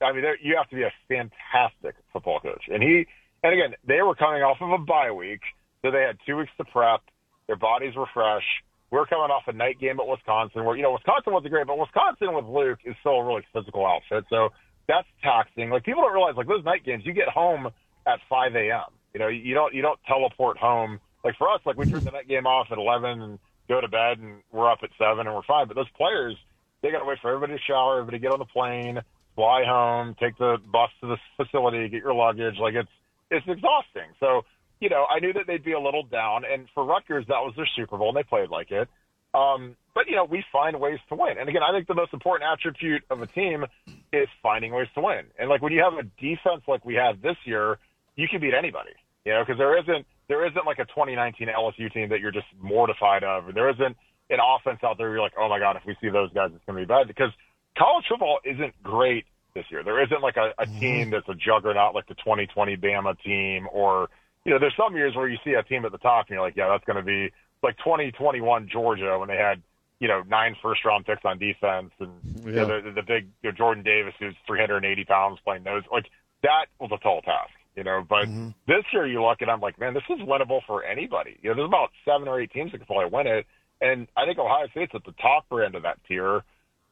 I 0.00 0.12
mean, 0.12 0.24
you 0.42 0.56
have 0.56 0.68
to 0.70 0.76
be 0.76 0.82
a 0.82 0.92
fantastic 1.08 1.94
football 2.12 2.40
coach. 2.40 2.64
And 2.68 2.82
he, 2.82 3.06
and 3.42 3.52
again, 3.52 3.76
they 3.86 4.00
were 4.02 4.14
coming 4.14 4.42
off 4.42 4.58
of 4.60 4.70
a 4.70 4.78
bye 4.78 5.10
week, 5.12 5.40
so 5.82 5.90
they 5.90 6.00
had 6.00 6.16
two 6.26 6.36
weeks 6.36 6.52
to 6.56 6.64
prep. 6.64 7.00
Their 7.46 7.56
bodies 7.56 7.94
were 7.96 8.06
fresh. 8.12 8.44
We're 8.90 9.06
coming 9.06 9.30
off 9.30 9.44
a 9.46 9.52
night 9.52 9.78
game 9.78 10.00
at 10.00 10.06
Wisconsin 10.06 10.64
where, 10.64 10.76
you 10.76 10.82
know, 10.82 10.92
Wisconsin 10.92 11.32
wasn't 11.32 11.52
great, 11.52 11.66
but 11.66 11.78
Wisconsin 11.78 12.34
with 12.34 12.44
Luke 12.46 12.80
is 12.84 12.96
still 13.00 13.20
a 13.20 13.24
really 13.24 13.42
physical 13.52 13.86
outfit. 13.86 14.24
So 14.28 14.50
that's 14.88 15.06
taxing. 15.22 15.70
Like 15.70 15.84
people 15.84 16.02
don't 16.02 16.12
realize, 16.12 16.34
like 16.36 16.48
those 16.48 16.64
night 16.64 16.84
games, 16.84 17.04
you 17.06 17.12
get 17.12 17.28
home 17.28 17.68
at 18.06 18.18
5 18.28 18.54
a.m. 18.56 18.90
You 19.14 19.20
know, 19.20 19.28
you 19.28 19.54
don't, 19.54 19.74
you 19.74 19.82
don't 19.82 19.98
teleport 20.06 20.58
home. 20.58 20.98
Like 21.24 21.36
for 21.36 21.48
us, 21.48 21.60
like 21.64 21.76
we 21.76 21.88
turn 21.88 22.02
the 22.02 22.10
night 22.10 22.28
game 22.28 22.46
off 22.46 22.68
at 22.72 22.78
11 22.78 23.22
and 23.22 23.38
go 23.68 23.80
to 23.80 23.88
bed 23.88 24.18
and 24.18 24.42
we're 24.50 24.70
up 24.70 24.80
at 24.82 24.90
7 24.98 25.24
and 25.24 25.34
we're 25.34 25.42
fine. 25.42 25.68
But 25.68 25.76
those 25.76 25.90
players, 25.96 26.36
they 26.82 26.90
got 26.90 27.00
to 27.00 27.04
wait 27.04 27.18
for 27.22 27.28
everybody 27.32 27.58
to 27.58 27.62
shower, 27.62 28.00
everybody 28.00 28.18
to 28.18 28.22
get 28.22 28.32
on 28.32 28.40
the 28.40 28.44
plane, 28.46 29.00
fly 29.36 29.64
home, 29.64 30.16
take 30.18 30.36
the 30.38 30.56
bus 30.72 30.90
to 31.00 31.06
the 31.06 31.16
facility, 31.36 31.88
get 31.88 32.02
your 32.02 32.14
luggage. 32.14 32.56
Like 32.58 32.74
it's, 32.74 32.90
it's 33.30 33.46
exhausting. 33.46 34.10
So 34.18 34.42
you 34.80 34.88
know, 34.88 35.06
I 35.14 35.20
knew 35.20 35.32
that 35.34 35.46
they'd 35.46 35.64
be 35.64 35.72
a 35.72 35.80
little 35.80 36.02
down. 36.02 36.42
And 36.50 36.66
for 36.74 36.84
Rutgers, 36.84 37.24
that 37.28 37.40
was 37.40 37.52
their 37.56 37.68
Super 37.76 37.96
Bowl, 37.98 38.08
and 38.08 38.16
they 38.16 38.22
played 38.28 38.50
like 38.50 38.70
it. 38.70 38.88
Um, 39.32 39.76
but, 39.94 40.08
you 40.08 40.16
know, 40.16 40.24
we 40.24 40.42
find 40.50 40.80
ways 40.80 40.98
to 41.08 41.14
win. 41.14 41.38
And 41.38 41.48
again, 41.48 41.62
I 41.62 41.72
think 41.72 41.86
the 41.86 41.94
most 41.94 42.12
important 42.12 42.50
attribute 42.50 43.02
of 43.10 43.20
a 43.22 43.26
team 43.28 43.64
is 44.12 44.26
finding 44.42 44.72
ways 44.72 44.88
to 44.94 45.00
win. 45.00 45.26
And, 45.38 45.48
like, 45.48 45.62
when 45.62 45.72
you 45.72 45.82
have 45.82 45.94
a 45.94 46.02
defense 46.20 46.62
like 46.66 46.84
we 46.84 46.94
have 46.94 47.22
this 47.22 47.36
year, 47.44 47.78
you 48.16 48.26
can 48.28 48.40
beat 48.40 48.54
anybody, 48.54 48.90
you 49.24 49.32
know, 49.32 49.42
because 49.44 49.58
there 49.58 49.78
isn't, 49.78 50.04
there 50.28 50.46
isn't 50.46 50.66
like 50.66 50.78
a 50.78 50.86
2019 50.86 51.48
LSU 51.48 51.92
team 51.92 52.08
that 52.08 52.20
you're 52.20 52.32
just 52.32 52.46
mortified 52.60 53.22
of. 53.22 53.54
There 53.54 53.70
isn't 53.70 53.96
an 54.30 54.38
offense 54.42 54.80
out 54.84 54.96
there 54.98 55.10
you're 55.10 55.20
like, 55.20 55.34
oh 55.38 55.48
my 55.48 55.58
God, 55.58 55.76
if 55.76 55.82
we 55.86 55.96
see 56.00 56.08
those 56.08 56.32
guys, 56.32 56.50
it's 56.54 56.64
going 56.64 56.78
to 56.78 56.82
be 56.82 56.88
bad. 56.88 57.06
Because 57.06 57.30
college 57.76 58.04
football 58.08 58.38
isn't 58.44 58.74
great 58.82 59.24
this 59.54 59.64
year. 59.70 59.82
There 59.84 60.02
isn't 60.02 60.22
like 60.22 60.36
a, 60.36 60.50
a 60.62 60.66
Mm-hmm. 60.66 60.78
team 60.80 61.10
that's 61.10 61.28
a 61.28 61.34
juggernaut 61.34 61.94
like 61.94 62.06
the 62.06 62.14
2020 62.14 62.76
Bama 62.76 63.16
team, 63.24 63.68
or 63.72 64.08
you 64.44 64.52
know, 64.52 64.58
there's 64.58 64.76
some 64.76 64.96
years 64.96 65.14
where 65.14 65.28
you 65.28 65.38
see 65.44 65.52
a 65.52 65.62
team 65.62 65.84
at 65.84 65.92
the 65.92 65.98
top 65.98 66.26
and 66.28 66.34
you're 66.34 66.42
like, 66.42 66.56
yeah, 66.56 66.68
that's 66.68 66.84
going 66.84 66.96
to 66.96 67.02
be 67.02 67.32
like 67.62 67.76
2021 67.78 68.68
Georgia 68.72 69.18
when 69.18 69.28
they 69.28 69.36
had 69.36 69.62
you 70.00 70.08
know 70.08 70.22
nine 70.26 70.56
first 70.62 70.84
round 70.84 71.04
picks 71.04 71.24
on 71.24 71.38
defense 71.38 71.90
and 72.00 72.10
you 72.44 72.52
know, 72.52 72.76
Yeah. 72.76 72.80
the, 72.80 72.90
the 72.92 73.02
big 73.02 73.28
you 73.42 73.50
know, 73.50 73.52
Jordan 73.52 73.84
Davis 73.84 74.14
who's 74.18 74.34
380 74.46 75.04
pounds 75.04 75.38
playing 75.44 75.64
those 75.64 75.82
like 75.92 76.06
that 76.42 76.66
was 76.78 76.90
a 76.92 76.98
tall 76.98 77.20
task. 77.22 77.50
You 77.76 77.84
know, 77.84 78.04
but 78.06 78.24
mm-hmm. 78.24 78.48
this 78.66 78.84
year 78.92 79.06
you 79.06 79.22
look 79.22 79.42
and 79.42 79.50
I'm 79.50 79.60
like, 79.60 79.78
man, 79.78 79.94
this 79.94 80.02
is 80.10 80.18
winnable 80.20 80.60
for 80.66 80.82
anybody. 80.84 81.38
You 81.40 81.50
know, 81.50 81.56
there's 81.56 81.68
about 81.68 81.90
seven 82.04 82.26
or 82.26 82.40
eight 82.40 82.50
teams 82.50 82.72
that 82.72 82.78
can 82.78 82.86
probably 82.86 83.10
win 83.12 83.26
it, 83.28 83.46
and 83.80 84.08
I 84.16 84.26
think 84.26 84.38
Ohio 84.38 84.66
State's 84.72 84.92
at 84.94 85.04
the 85.04 85.12
top 85.12 85.46
end 85.52 85.76
of 85.76 85.82
that 85.84 85.98
tier. 86.08 86.42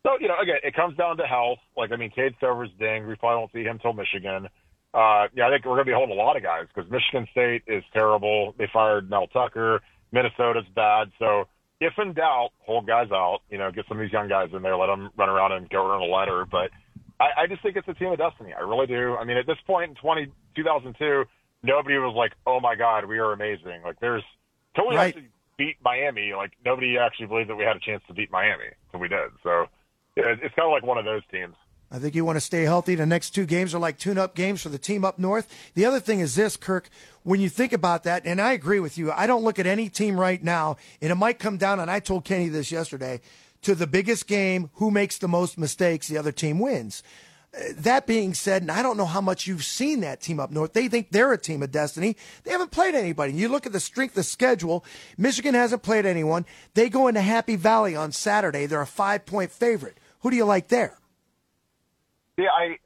So, 0.06 0.12
you 0.20 0.28
know, 0.28 0.36
again, 0.40 0.58
it 0.62 0.74
comes 0.74 0.96
down 0.96 1.16
to 1.16 1.24
health. 1.24 1.58
Like, 1.76 1.92
I 1.92 1.96
mean, 1.96 2.10
Cade 2.10 2.34
Stover's 2.38 2.70
ding. 2.78 3.06
We 3.06 3.16
probably 3.16 3.38
won't 3.38 3.52
see 3.52 3.64
him 3.64 3.78
till 3.80 3.92
Michigan. 3.92 4.48
Uh, 4.98 5.28
yeah, 5.36 5.46
I 5.46 5.50
think 5.50 5.64
we're 5.64 5.78
going 5.78 5.86
to 5.86 5.90
be 5.90 5.94
holding 5.94 6.18
a 6.18 6.20
lot 6.20 6.36
of 6.36 6.42
guys 6.42 6.66
because 6.74 6.90
Michigan 6.90 7.28
State 7.30 7.62
is 7.68 7.84
terrible. 7.92 8.52
They 8.58 8.66
fired 8.72 9.08
Mel 9.08 9.28
Tucker. 9.28 9.80
Minnesota's 10.10 10.64
bad. 10.74 11.12
So, 11.20 11.44
if 11.80 11.92
in 11.98 12.14
doubt, 12.14 12.50
hold 12.66 12.88
guys 12.88 13.06
out. 13.12 13.40
You 13.48 13.58
know, 13.58 13.70
get 13.70 13.84
some 13.86 13.98
of 13.98 14.02
these 14.02 14.12
young 14.12 14.28
guys 14.28 14.48
in 14.52 14.62
there, 14.62 14.76
let 14.76 14.88
them 14.88 15.10
run 15.16 15.28
around 15.28 15.52
and 15.52 15.70
go 15.70 15.88
earn 15.94 16.00
a 16.00 16.04
letter. 16.12 16.44
But 16.50 16.70
I, 17.20 17.42
I 17.42 17.46
just 17.46 17.62
think 17.62 17.76
it's 17.76 17.86
a 17.86 17.94
team 17.94 18.10
of 18.10 18.18
destiny. 18.18 18.52
I 18.58 18.62
really 18.62 18.88
do. 18.88 19.14
I 19.14 19.22
mean, 19.22 19.36
at 19.36 19.46
this 19.46 19.58
point 19.68 19.90
in 19.90 19.94
20, 19.96 20.32
2002, 20.56 21.24
nobody 21.62 21.96
was 21.98 22.14
like, 22.16 22.32
oh 22.44 22.58
my 22.58 22.74
God, 22.74 23.04
we 23.04 23.20
are 23.20 23.32
amazing. 23.32 23.82
Like, 23.84 24.00
there's, 24.00 24.24
we 24.76 24.96
Right. 24.96 25.14
actually 25.14 25.28
beat 25.58 25.76
Miami, 25.84 26.32
like, 26.36 26.52
nobody 26.64 26.98
actually 26.98 27.26
believed 27.26 27.50
that 27.50 27.56
we 27.56 27.62
had 27.64 27.76
a 27.76 27.80
chance 27.80 28.02
to 28.08 28.14
beat 28.14 28.32
Miami. 28.32 28.70
So 28.90 28.98
we 28.98 29.06
did. 29.06 29.30
So, 29.44 29.66
it's 30.16 30.54
kind 30.56 30.66
of 30.66 30.72
like 30.72 30.82
one 30.82 30.98
of 30.98 31.04
those 31.04 31.22
teams. 31.30 31.54
I 31.90 31.98
think 31.98 32.14
you 32.14 32.24
want 32.24 32.36
to 32.36 32.40
stay 32.40 32.64
healthy. 32.64 32.94
The 32.94 33.06
next 33.06 33.30
two 33.30 33.46
games 33.46 33.74
are 33.74 33.78
like 33.78 33.98
tune 33.98 34.18
up 34.18 34.34
games 34.34 34.60
for 34.60 34.68
the 34.68 34.78
team 34.78 35.04
up 35.06 35.18
north. 35.18 35.48
The 35.74 35.86
other 35.86 36.00
thing 36.00 36.20
is 36.20 36.34
this, 36.34 36.56
Kirk, 36.56 36.90
when 37.22 37.40
you 37.40 37.48
think 37.48 37.72
about 37.72 38.04
that, 38.04 38.26
and 38.26 38.40
I 38.40 38.52
agree 38.52 38.78
with 38.78 38.98
you, 38.98 39.10
I 39.10 39.26
don't 39.26 39.42
look 39.42 39.58
at 39.58 39.66
any 39.66 39.88
team 39.88 40.20
right 40.20 40.42
now, 40.42 40.76
and 41.00 41.10
it 41.10 41.14
might 41.14 41.38
come 41.38 41.56
down, 41.56 41.80
and 41.80 41.90
I 41.90 42.00
told 42.00 42.24
Kenny 42.24 42.48
this 42.48 42.70
yesterday, 42.70 43.22
to 43.62 43.74
the 43.74 43.86
biggest 43.86 44.26
game, 44.26 44.68
who 44.74 44.90
makes 44.90 45.16
the 45.16 45.28
most 45.28 45.56
mistakes, 45.56 46.08
the 46.08 46.18
other 46.18 46.30
team 46.30 46.58
wins. 46.58 47.02
Uh, 47.54 47.72
That 47.78 48.06
being 48.06 48.34
said, 48.34 48.60
and 48.60 48.70
I 48.70 48.82
don't 48.82 48.98
know 48.98 49.06
how 49.06 49.22
much 49.22 49.46
you've 49.46 49.64
seen 49.64 50.00
that 50.00 50.20
team 50.20 50.38
up 50.38 50.50
north. 50.50 50.74
They 50.74 50.88
think 50.88 51.10
they're 51.10 51.32
a 51.32 51.38
team 51.38 51.62
of 51.62 51.72
destiny. 51.72 52.18
They 52.44 52.50
haven't 52.50 52.70
played 52.70 52.94
anybody. 52.94 53.32
You 53.32 53.48
look 53.48 53.64
at 53.64 53.72
the 53.72 53.80
strength 53.80 54.16
of 54.18 54.26
schedule. 54.26 54.84
Michigan 55.16 55.54
hasn't 55.54 55.82
played 55.82 56.04
anyone. 56.04 56.44
They 56.74 56.90
go 56.90 57.08
into 57.08 57.22
Happy 57.22 57.56
Valley 57.56 57.96
on 57.96 58.12
Saturday. 58.12 58.66
They're 58.66 58.82
a 58.82 58.86
five 58.86 59.24
point 59.24 59.50
favorite. 59.50 59.96
Who 60.20 60.30
do 60.30 60.36
you 60.36 60.44
like 60.44 60.68
there? 60.68 60.97
Yeah, 62.38 62.54
I, 62.54 62.78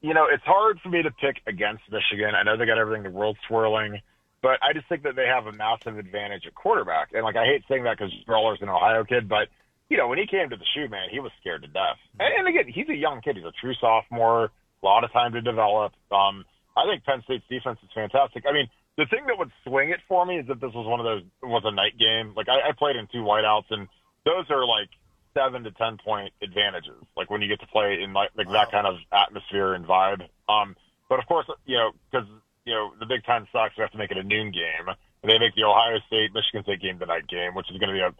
you 0.00 0.14
know, 0.14 0.26
it's 0.32 0.44
hard 0.44 0.80
for 0.82 0.88
me 0.88 1.02
to 1.02 1.10
pick 1.10 1.44
against 1.46 1.84
Michigan. 1.92 2.32
I 2.34 2.42
know 2.42 2.56
they 2.56 2.64
got 2.64 2.78
everything 2.78 3.04
the 3.04 3.10
world 3.10 3.36
swirling, 3.46 4.00
but 4.40 4.56
I 4.64 4.72
just 4.72 4.88
think 4.88 5.02
that 5.04 5.14
they 5.16 5.28
have 5.28 5.46
a 5.46 5.52
massive 5.52 5.98
advantage 5.98 6.48
at 6.48 6.54
quarterback. 6.54 7.12
And 7.12 7.22
like, 7.22 7.36
I 7.36 7.44
hate 7.44 7.62
saying 7.68 7.84
that 7.84 7.98
because 7.98 8.12
Roller's 8.26 8.62
an 8.62 8.70
Ohio 8.70 9.04
kid, 9.04 9.28
but 9.28 9.52
you 9.90 9.96
know, 9.96 10.08
when 10.08 10.18
he 10.18 10.26
came 10.26 10.48
to 10.48 10.56
the 10.56 10.64
shoe, 10.74 10.88
man, 10.88 11.08
he 11.12 11.20
was 11.20 11.30
scared 11.40 11.62
to 11.62 11.68
death. 11.68 12.00
And, 12.18 12.40
and 12.40 12.48
again, 12.48 12.72
he's 12.72 12.88
a 12.88 12.96
young 12.96 13.20
kid. 13.20 13.36
He's 13.36 13.44
a 13.44 13.52
true 13.60 13.74
sophomore. 13.78 14.50
A 14.82 14.84
lot 14.84 15.04
of 15.04 15.12
time 15.12 15.32
to 15.32 15.40
develop. 15.40 15.92
Um, 16.10 16.44
I 16.76 16.88
think 16.88 17.04
Penn 17.04 17.22
State's 17.24 17.44
defense 17.48 17.78
is 17.84 17.90
fantastic. 17.94 18.44
I 18.48 18.52
mean, 18.52 18.68
the 18.96 19.06
thing 19.06 19.28
that 19.28 19.38
would 19.38 19.52
swing 19.62 19.90
it 19.90 20.00
for 20.08 20.24
me 20.24 20.38
is 20.38 20.46
that 20.48 20.60
this 20.60 20.72
was 20.72 20.86
one 20.88 21.00
of 21.00 21.06
those 21.06 21.22
was 21.42 21.62
a 21.64 21.72
night 21.72 21.98
game. 21.98 22.32
Like 22.34 22.48
I, 22.48 22.70
I 22.70 22.72
played 22.72 22.96
in 22.96 23.06
two 23.12 23.22
whiteouts, 23.22 23.68
and 23.70 23.88
those 24.24 24.48
are 24.50 24.66
like 24.66 24.88
seven 25.36 25.64
to 25.64 25.70
ten 25.72 25.98
point 25.98 26.32
advantages. 26.42 26.96
Like 27.16 27.30
when 27.30 27.42
you 27.42 27.48
get 27.48 27.60
to 27.60 27.66
play 27.66 28.02
in 28.02 28.12
like, 28.12 28.30
like 28.36 28.48
that 28.50 28.70
kind 28.70 28.86
of 28.86 28.96
atmosphere 29.12 29.74
and 29.74 29.84
vibe. 29.84 30.22
Um, 30.48 30.74
but 31.08 31.18
of 31.18 31.26
course, 31.26 31.46
you 31.66 31.76
know, 31.76 31.90
because 32.10 32.26
you 32.64 32.74
know 32.74 32.92
the 32.98 33.06
Big 33.06 33.22
Ten 33.24 33.46
sucks, 33.52 33.76
we 33.76 33.82
have 33.82 33.92
to 33.92 33.98
make 33.98 34.10
it 34.10 34.16
a 34.16 34.22
noon 34.22 34.50
game. 34.50 34.88
And 35.22 35.30
they 35.30 35.38
make 35.38 35.54
the 35.54 35.64
Ohio 35.64 35.98
State 36.06 36.30
Michigan 36.34 36.62
State 36.62 36.80
game 36.80 36.98
the 36.98 37.06
night 37.06 37.26
game, 37.28 37.54
which 37.54 37.70
is 37.70 37.78
going 37.78 37.88
to 37.88 37.94
be 37.94 38.00
a 38.00 38.12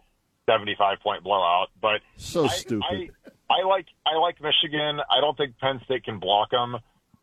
seventy-five 0.49 0.99
point 0.99 1.23
blowout. 1.23 1.67
But 1.81 2.01
So 2.17 2.45
I, 2.45 2.47
stupid. 2.49 2.85
I, 2.89 3.09
I 3.49 3.65
like 3.65 3.87
I 4.05 4.17
like 4.17 4.41
Michigan. 4.41 4.99
I 5.09 5.21
don't 5.21 5.37
think 5.37 5.57
Penn 5.59 5.81
State 5.85 6.03
can 6.03 6.19
block 6.19 6.51
them. 6.51 6.75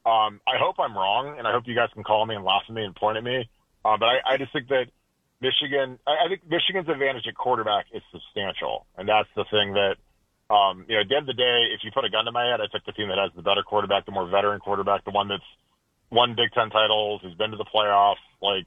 Um, 0.06 0.40
I 0.46 0.58
hope 0.58 0.76
I'm 0.78 0.94
wrong, 0.94 1.36
and 1.38 1.46
I 1.46 1.52
hope 1.52 1.64
you 1.66 1.74
guys 1.74 1.88
can 1.94 2.04
call 2.04 2.26
me 2.26 2.34
and 2.34 2.44
laugh 2.44 2.62
at 2.68 2.74
me 2.74 2.84
and 2.84 2.94
point 2.94 3.16
at 3.16 3.24
me. 3.24 3.48
Uh, 3.84 3.96
but 3.98 4.06
I, 4.06 4.34
I 4.34 4.36
just 4.36 4.52
think 4.52 4.68
that 4.68 4.86
Michigan, 5.44 5.98
I, 6.08 6.32
think 6.32 6.40
Michigan's 6.48 6.88
advantage 6.88 7.28
at 7.28 7.36
quarterback 7.36 7.92
is 7.92 8.00
substantial, 8.08 8.88
and 8.96 9.04
that's 9.04 9.28
the 9.36 9.44
thing 9.52 9.76
that, 9.76 10.00
um, 10.48 10.88
you 10.88 10.96
know, 10.96 11.04
at 11.04 11.08
the 11.08 11.16
end 11.20 11.28
of 11.28 11.36
the 11.36 11.40
day, 11.40 11.68
if 11.76 11.84
you 11.84 11.92
put 11.92 12.08
a 12.08 12.10
gun 12.10 12.24
to 12.24 12.32
my 12.32 12.48
head, 12.48 12.64
I 12.64 12.72
pick 12.72 12.88
the 12.88 12.96
team 12.96 13.12
that 13.12 13.20
has 13.20 13.28
the 13.36 13.44
better 13.44 13.62
quarterback, 13.62 14.08
the 14.08 14.16
more 14.16 14.24
veteran 14.24 14.60
quarterback, 14.60 15.04
the 15.04 15.12
one 15.12 15.28
that's 15.28 15.44
won 16.08 16.32
Big 16.32 16.48
Ten 16.56 16.70
titles, 16.70 17.20
who's 17.20 17.36
been 17.36 17.52
to 17.52 17.60
the 17.60 17.68
playoffs. 17.68 18.24
Like, 18.40 18.64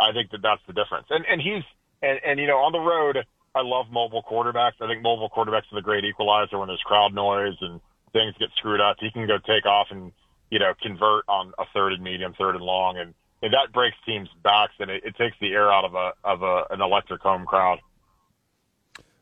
I 0.00 0.10
think 0.10 0.34
that 0.34 0.42
that's 0.42 0.62
the 0.66 0.74
difference. 0.74 1.06
And 1.10 1.22
and 1.26 1.38
he's 1.38 1.62
and 2.02 2.18
and 2.26 2.40
you 2.40 2.46
know 2.46 2.58
on 2.66 2.72
the 2.72 2.82
road, 2.82 3.22
I 3.54 3.62
love 3.62 3.86
mobile 3.90 4.22
quarterbacks. 4.22 4.82
I 4.82 4.86
think 4.86 5.02
mobile 5.02 5.30
quarterbacks 5.30 5.70
are 5.70 5.78
the 5.78 5.86
great 5.86 6.04
equalizer 6.04 6.58
when 6.58 6.68
there's 6.68 6.82
crowd 6.82 7.14
noise 7.14 7.58
and 7.60 7.80
things 8.12 8.34
get 8.38 8.50
screwed 8.58 8.80
up. 8.80 8.96
He 8.98 9.10
can 9.10 9.26
go 9.26 9.38
take 9.38 9.66
off 9.66 9.88
and 9.90 10.12
you 10.50 10.58
know 10.58 10.74
convert 10.82 11.24
on 11.28 11.52
a 11.58 11.64
third 11.74 11.92
and 11.94 12.02
medium, 12.02 12.34
third 12.38 12.54
and 12.54 12.64
long, 12.64 12.98
and, 12.98 13.14
and 13.42 13.52
that 13.52 13.72
breaks 13.72 13.96
teams' 14.04 14.28
backs 14.42 14.74
and 14.80 14.90
it, 14.90 15.04
it 15.04 15.16
takes 15.16 15.36
the 15.40 15.52
air 15.52 15.72
out 15.72 15.84
of 15.84 15.94
a 15.94 16.12
of 16.24 16.42
a, 16.42 16.64
an 16.70 16.80
electric 16.80 17.20
home 17.20 17.46
crowd. 17.46 17.78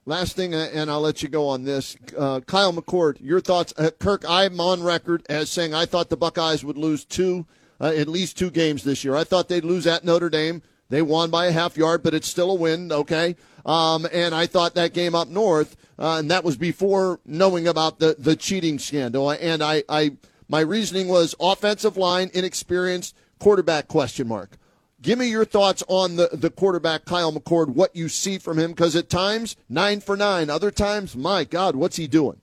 Last 0.08 0.36
thing, 0.36 0.54
uh, 0.54 0.68
and 0.72 0.88
I'll 0.88 1.00
let 1.00 1.22
you 1.22 1.28
go 1.28 1.48
on 1.48 1.64
this. 1.64 1.96
Uh, 2.16 2.38
Kyle 2.40 2.72
McCord, 2.72 3.16
your 3.20 3.40
thoughts. 3.40 3.74
Uh, 3.76 3.90
Kirk, 3.98 4.24
I'm 4.28 4.60
on 4.60 4.84
record 4.84 5.26
as 5.28 5.50
saying 5.50 5.74
I 5.74 5.84
thought 5.84 6.10
the 6.10 6.16
Buckeyes 6.16 6.64
would 6.64 6.78
lose 6.78 7.04
two, 7.04 7.44
uh, 7.80 7.86
at 7.86 8.06
least 8.06 8.38
two 8.38 8.50
games 8.50 8.84
this 8.84 9.02
year. 9.02 9.16
I 9.16 9.24
thought 9.24 9.48
they'd 9.48 9.64
lose 9.64 9.84
at 9.84 10.04
Notre 10.04 10.30
Dame. 10.30 10.62
They 10.88 11.02
won 11.02 11.30
by 11.30 11.46
a 11.46 11.52
half 11.52 11.76
yard, 11.76 12.04
but 12.04 12.14
it's 12.14 12.28
still 12.28 12.52
a 12.52 12.54
win, 12.54 12.92
okay? 12.92 13.34
Um, 13.64 14.06
and 14.12 14.32
I 14.32 14.46
thought 14.46 14.76
that 14.76 14.94
game 14.94 15.16
up 15.16 15.26
north, 15.26 15.76
uh, 15.98 16.18
and 16.20 16.30
that 16.30 16.44
was 16.44 16.56
before 16.56 17.18
knowing 17.26 17.66
about 17.66 17.98
the, 17.98 18.14
the 18.16 18.36
cheating 18.36 18.78
scandal. 18.78 19.30
And 19.30 19.60
I, 19.60 19.82
I, 19.88 20.12
my 20.48 20.60
reasoning 20.60 21.08
was 21.08 21.34
offensive 21.40 21.96
line, 21.96 22.30
inexperienced, 22.32 23.16
quarterback 23.38 23.88
question 23.88 24.28
mark. 24.28 24.56
Give 25.02 25.18
me 25.18 25.26
your 25.26 25.44
thoughts 25.44 25.82
on 25.88 26.16
the, 26.16 26.30
the 26.32 26.50
quarterback, 26.50 27.04
Kyle 27.04 27.32
McCord, 27.32 27.68
what 27.68 27.94
you 27.94 28.08
see 28.08 28.38
from 28.38 28.58
him, 28.58 28.70
because 28.70 28.96
at 28.96 29.10
times, 29.10 29.54
nine 29.68 30.00
for 30.00 30.16
nine. 30.16 30.48
Other 30.48 30.70
times, 30.70 31.14
my 31.14 31.44
God, 31.44 31.76
what's 31.76 31.96
he 31.96 32.06
doing? 32.06 32.40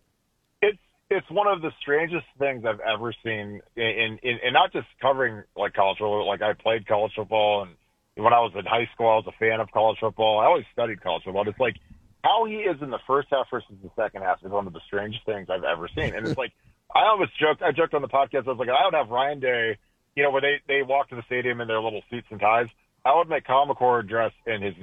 It's 0.62 0.80
it's 1.10 1.30
one 1.32 1.48
of 1.48 1.62
the 1.62 1.72
strangest 1.82 2.26
things 2.38 2.64
I've 2.66 2.80
ever 2.80 3.14
seen 3.24 3.62
in 3.76 4.20
in, 4.22 4.40
in 4.44 4.54
not 4.54 4.72
just 4.72 4.88
covering 5.02 5.44
like 5.58 5.74
college 5.74 5.98
football. 5.98 6.28
Like 6.28 6.42
I 6.42 6.54
played 6.54 6.88
college 6.88 7.14
football, 7.16 7.64
and 7.64 7.76
when 8.24 8.34
I 8.34 8.40
was 8.40 8.54
in 8.56 8.66
high 8.66 8.88
school, 8.94 9.08
I 9.08 9.16
was 9.16 9.26
a 9.28 9.38
fan 9.40 9.60
of 9.60 9.72
college 9.72 9.98
football. 10.00 10.40
I 10.40 10.46
always 10.46 10.66
studied 10.72 11.02
college 11.02 11.24
football. 11.24 11.48
It's 11.50 11.60
like 11.60 11.78
how 12.24 12.46
he 12.46 12.58
is 12.58 12.82
in 12.82 12.92
the 12.92 13.00
first 13.08 13.30
half 13.32 13.48
versus 13.50 13.76
the 13.82 13.90
second 13.96 14.22
half 14.22 14.44
is 14.44 14.52
one 14.52 14.68
of 14.68 14.74
the 14.74 14.82
strangest 14.86 15.26
things 15.26 15.50
I've 15.50 15.64
ever 15.64 15.90
seen. 15.90 16.14
And 16.16 16.28
it's 16.28 16.38
like 16.38 16.54
I 16.96 17.06
always 17.08 17.30
joked. 17.40 17.64
I 17.64 17.72
joked 17.72 17.96
on 17.96 18.04
the 18.04 18.08
podcast. 18.08 18.48
I 18.48 18.52
was 18.52 18.60
like, 18.60 18.70
I 18.70 18.86
would 18.86 18.94
have 18.94 19.10
Ryan 19.10 19.40
Day. 19.40 19.78
You 20.16 20.24
know, 20.24 20.32
where 20.32 20.42
they 20.42 20.62
they 20.68 20.84
walk 20.84 21.10
to 21.10 21.16
the 21.16 21.24
stadium 21.24 21.62
in 21.62 21.68
their 21.68 21.82
little 21.82 22.02
suits 22.10 22.28
and 22.30 22.40
ties. 22.40 22.68
I 23.06 23.16
would 23.16 23.28
make 23.28 23.46
McCord 23.46 24.08
dress 24.08 24.32
in 24.46 24.62
his 24.62 24.76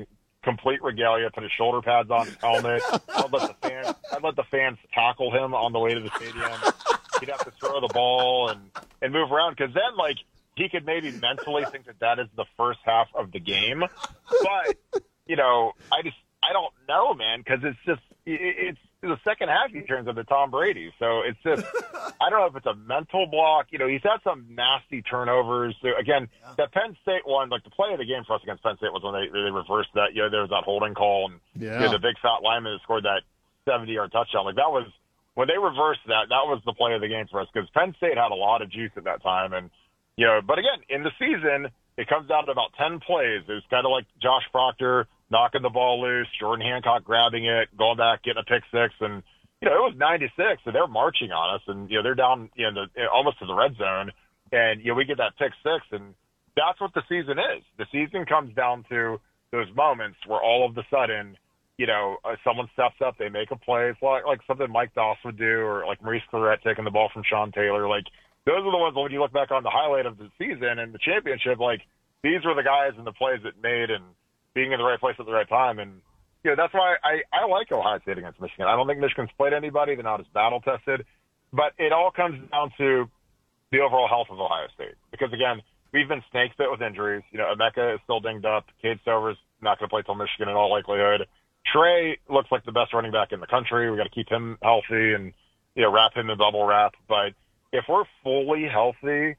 complete 0.43 0.83
regalia, 0.83 1.31
put 1.31 1.43
his 1.43 1.53
shoulder 1.53 1.81
pads 1.83 2.11
on, 2.11 2.27
his 2.27 2.37
helmet. 2.37 2.83
I'd 2.93 3.33
let 3.33 3.49
the 3.49 3.69
fans, 3.69 3.95
I'd 4.13 4.23
let 4.23 4.37
the 4.37 4.45
fans 4.45 4.79
tackle 4.93 5.31
him 5.31 5.55
on 5.55 5.73
the 5.73 5.79
way 5.79 5.95
to 5.95 6.01
the 6.01 6.11
stadium. 6.17 6.51
He'd 7.21 7.29
have 7.29 7.45
to 7.45 7.51
throw 7.53 7.81
the 7.81 7.93
ball 7.93 8.49
and 8.49 8.61
and 9.03 9.13
move 9.13 9.31
around 9.33 9.57
because 9.57 9.75
then 9.75 9.97
like 9.97 10.17
he 10.57 10.69
could 10.69 10.85
maybe 10.85 11.11
mentally 11.13 11.65
think 11.71 11.87
that 11.87 12.01
that 12.01 12.19
is 12.19 12.27
the 12.37 12.45
first 12.57 12.81
half 12.85 13.09
of 13.15 13.33
the 13.33 13.41
game, 13.41 13.81
but 13.81 15.01
you 15.27 15.37
know 15.37 15.73
I 15.93 16.03
just 16.03 16.17
I 16.43 16.53
don't 16.53 16.73
know, 16.89 17.15
man, 17.15 17.41
because 17.41 17.61
it's 17.63 17.79
just 17.87 18.03
it, 18.27 18.41
it's 18.41 18.79
the 19.09 19.19
second 19.25 19.49
half 19.49 19.71
he 19.73 19.81
turns 19.81 20.07
into 20.09 20.23
Tom 20.25 20.51
Brady, 20.51 20.93
so 20.99 21.23
it's 21.25 21.39
just 21.43 21.65
I 22.21 22.29
don't 22.29 22.41
know 22.41 22.47
if 22.47 22.57
it's 22.57 22.67
a 22.67 22.75
mental 22.75 23.27
block. 23.27 23.67
You 23.71 23.79
know, 23.79 23.89
he's 23.89 24.03
had 24.03 24.21
some 24.23 24.45
nasty 24.51 25.01
turnovers. 25.01 25.75
So 25.81 25.89
again, 25.99 26.29
that 26.59 26.73
Penn 26.73 26.95
State 27.03 27.25
one, 27.25 27.49
like 27.49 27.65
the 27.65 27.71
play 27.71 27.93
of 27.93 27.99
the 27.99 28.05
game 28.05 28.25
for 28.27 28.35
us 28.37 28.43
against 28.43 28.63
Penn 28.63 28.77
State 28.77 28.93
was 28.93 29.03
when 29.03 29.15
they 29.15 29.27
they 29.33 29.51
reversed 29.51 29.89
that. 29.95 30.13
You 30.13 30.23
know, 30.23 30.31
there 30.31 30.43
was 30.43 30.51
that 30.51 30.65
holding 30.65 30.93
call 30.95 31.31
and 31.33 31.41
Yeah. 31.57 31.81
you 31.81 31.87
know, 31.87 31.93
the 31.93 31.99
big 31.99 32.19
fat 32.21 32.43
lineman 32.45 32.75
that 32.75 32.83
scored 32.83 33.05
that 33.05 33.23
seventy 33.65 33.93
yard 33.93 34.13
touchdown. 34.13 34.45
Like 34.45 34.57
that 34.57 34.69
was 34.71 34.85
when 35.35 35.49
they 35.49 35.57
reversed 35.57 36.05
that. 36.09 36.29
That 36.29 36.45
was 36.45 36.61
the 36.67 36.75
play 36.75 36.93
of 36.93 37.01
the 37.01 37.09
game 37.09 37.25
for 37.31 37.41
us 37.41 37.49
because 37.53 37.71
Penn 37.71 37.95
State 37.97 38.19
had 38.19 38.33
a 38.33 38.37
lot 38.37 38.61
of 38.61 38.69
juice 38.71 38.93
at 38.97 39.05
that 39.05 39.23
time, 39.23 39.55
and 39.55 39.71
you 40.17 40.27
know, 40.27 40.41
but 40.45 40.59
again, 40.59 40.85
in 40.91 41.03
the 41.05 41.13
season, 41.19 41.69
it 41.97 42.07
comes 42.07 42.29
down 42.29 42.45
to 42.47 42.53
about 42.53 42.73
10 42.77 43.01
plays. 43.01 43.41
It 43.49 43.53
was 43.53 43.63
kind 43.71 43.87
of 43.87 43.93
like 43.93 44.05
Josh 44.21 44.45
Proctor 44.53 45.07
knocking 45.31 45.63
the 45.63 45.71
ball 45.71 46.01
loose, 46.03 46.29
Jordan 46.39 46.67
Hancock 46.67 47.05
grabbing 47.05 47.47
it, 47.47 47.69
going 47.77 47.97
back, 47.97 48.23
getting 48.23 48.43
a 48.43 48.45
pick 48.45 48.63
six. 48.71 48.95
And, 49.01 49.23
you 49.61 49.69
know, 49.69 49.75
it 49.77 49.93
was 49.93 49.95
96 49.97 50.63
and 50.65 50.75
they're 50.75 50.87
marching 50.87 51.31
on 51.31 51.57
us 51.57 51.63
and, 51.67 51.91
you 51.91 51.97
know, 51.97 52.03
they're 52.03 52.15
down, 52.15 52.51
you 52.55 52.71
know, 52.71 52.87
the, 52.95 53.07
almost 53.07 53.39
to 53.39 53.47
the 53.47 53.55
red 53.55 53.77
zone. 53.77 54.11
And, 54.53 54.81
you 54.81 54.89
know, 54.89 54.95
we 54.95 55.05
get 55.05 55.19
that 55.19 55.39
pick 55.39 55.53
six 55.63 55.87
and 55.93 56.15
that's 56.57 56.81
what 56.81 56.93
the 56.95 57.03
season 57.09 57.39
is. 57.39 57.63
The 57.79 57.87
season 57.93 58.27
comes 58.27 58.55
down 58.55 58.85
to 58.91 59.21
those 59.53 59.69
moments 59.75 60.19
where 60.27 60.41
all 60.41 60.69
of 60.69 60.77
a 60.77 60.83
sudden, 60.91 61.37
you 61.79 61.87
know, 61.87 62.19
uh, 62.25 62.37
someone 62.45 62.69
steps 62.75 63.01
up, 63.05 63.17
they 63.19 63.29
make 63.29 63.51
a 63.51 63.57
play. 63.57 63.89
It's 63.89 64.03
like, 64.03 64.27
like 64.27 64.41
something 64.47 64.71
Mike 64.71 64.95
Doss 64.95 65.17
would 65.25 65.39
do, 65.39 65.61
or 65.61 65.87
like 65.87 66.03
Maurice 66.03 66.23
Clarett 66.33 66.63
taking 66.63 66.85
the 66.85 66.91
ball 66.91 67.09
from 67.13 67.23
Sean 67.25 67.53
Taylor. 67.53 67.89
Like 67.89 68.05
those 68.45 68.61
are 68.61 68.71
the 68.71 68.79
ones 68.79 68.97
when 68.97 69.13
you 69.13 69.21
look 69.21 69.33
back 69.33 69.51
on 69.51 69.63
the 69.63 69.71
highlight 69.71 70.07
of 70.07 70.19
the 70.19 70.29
season 70.39 70.79
and 70.79 70.93
the 70.93 70.99
championship, 70.99 71.59
like 71.59 71.81
these 72.23 72.45
were 72.45 72.55
the 72.55 72.63
guys 72.63 72.93
and 72.99 73.07
the 73.07 73.13
plays 73.13 73.41
that 73.45 73.63
made 73.63 73.91
and 73.91 74.05
being 74.55 74.73
in 74.73 74.79
the 74.79 74.85
right 74.85 75.01
place 75.01 75.17
at 75.19 75.27
the 75.27 75.33
right 75.33 75.49
time. 75.49 75.79
And 75.79 76.01
you 76.45 76.51
know, 76.51 76.57
that's 76.57 76.75
why 76.75 76.97
I 77.03 77.23
I 77.33 77.47
like 77.47 77.71
Ohio 77.73 78.01
State 78.01 78.19
against 78.19 78.41
Michigan. 78.41 78.67
I 78.67 78.77
don't 78.77 78.87
think 78.87 79.01
Michigan's 79.01 79.31
played 79.37 79.53
anybody. 79.53 79.95
They're 79.95 80.05
not 80.05 80.21
as 80.21 80.27
battle 80.33 80.61
tested, 80.61 81.05
but 81.53 81.73
it 81.79 81.93
all 81.93 82.11
comes 82.11 82.41
down 82.51 82.73
to 82.79 83.09
the 83.73 83.81
overall 83.81 84.09
health 84.09 84.29
of 84.31 84.41
Ohio 84.41 84.67
State. 84.75 84.95
Because 85.11 85.33
again, 85.33 85.63
we've 85.93 86.09
been 86.09 86.23
snake 86.31 86.53
bit 86.59 86.71
with 86.71 86.83
injuries. 86.83 87.23
You 87.31 87.39
know, 87.39 87.53
Emeka 87.55 87.95
is 87.95 88.01
still 88.05 88.21
dinged 88.21 88.45
up. 88.45 88.67
Cade 88.83 88.99
Stover's 89.03 89.37
not 89.61 89.79
going 89.79 89.89
to 89.89 89.93
play 89.93 90.03
till 90.03 90.15
Michigan 90.15 90.49
in 90.49 90.55
all 90.57 90.71
likelihood. 90.71 91.27
Trey 91.73 92.19
looks 92.29 92.51
like 92.51 92.65
the 92.65 92.73
best 92.73 92.93
running 92.95 93.13
back 93.13 93.33
in 93.33 93.41
the 93.41 93.47
country. 93.47 93.91
We 93.91 93.97
got 93.97 94.05
to 94.05 94.11
keep 94.11 94.29
him 94.31 94.59
healthy 94.63 95.15
and 95.15 95.33
you 95.75 95.83
know 95.83 95.93
wrap 95.93 96.17
him 96.17 96.31
in 96.31 96.39
bubble 96.39 96.65
wrap. 96.65 96.95
But 97.09 97.35
if 97.73 97.85
we're 97.89 98.05
fully 98.23 98.67
healthy, 98.67 99.37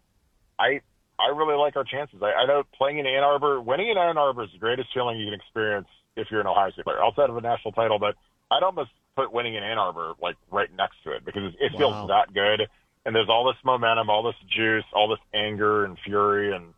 I 0.60 0.82
I 1.22 1.36
really 1.36 1.56
like 1.56 1.76
our 1.76 1.84
chances. 1.84 2.20
I, 2.22 2.34
I 2.34 2.46
know 2.46 2.64
playing 2.78 3.00
in 3.00 3.06
Ann 3.06 3.24
Arbor, 3.24 3.62
winning 3.62 3.90
in 3.90 3.98
Ann 3.98 4.18
Arbor 4.18 4.44
is 4.44 4.50
the 4.54 4.60
greatest 4.60 4.90
feeling 4.94 5.20
you 5.20 5.28
can 5.28 5.34
experience 5.34 5.88
if 6.16 6.28
you're 6.30 6.42
an 6.42 6.48
Ohio 6.48 6.72
State 6.72 6.86
player, 6.86 7.02
outside 7.02 7.30
of 7.30 7.38
a 7.38 7.42
national 7.42 7.72
title. 7.74 8.00
But 8.00 8.16
I'd 8.50 8.64
almost 8.64 8.90
put 9.16 9.32
winning 9.32 9.56
in 9.56 9.64
Ann 9.64 9.78
Arbor 9.78 10.14
like 10.22 10.36
right 10.52 10.70
next 10.76 10.96
to 11.06 11.12
it 11.12 11.26
because 11.26 11.54
it 11.60 11.72
feels 11.78 11.94
wow. 11.94 12.08
that 12.08 12.34
good. 12.34 12.68
And 13.06 13.16
there's 13.16 13.30
all 13.30 13.46
this 13.46 13.58
momentum, 13.64 14.10
all 14.10 14.24
this 14.24 14.36
juice, 14.56 14.86
all 14.94 15.10
this 15.10 15.20
anger 15.34 15.86
and 15.86 15.98
fury, 16.06 16.56
and 16.56 16.74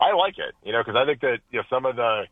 I 0.00 0.14
like 0.14 0.34
it. 0.38 0.54
You 0.64 0.72
know, 0.72 0.80
because 0.84 0.96
I 0.96 1.06
think 1.06 1.20
that 1.20 1.38
you 1.50 1.58
know 1.58 1.64
some 1.70 1.86
of 1.86 1.96
the 1.96 2.24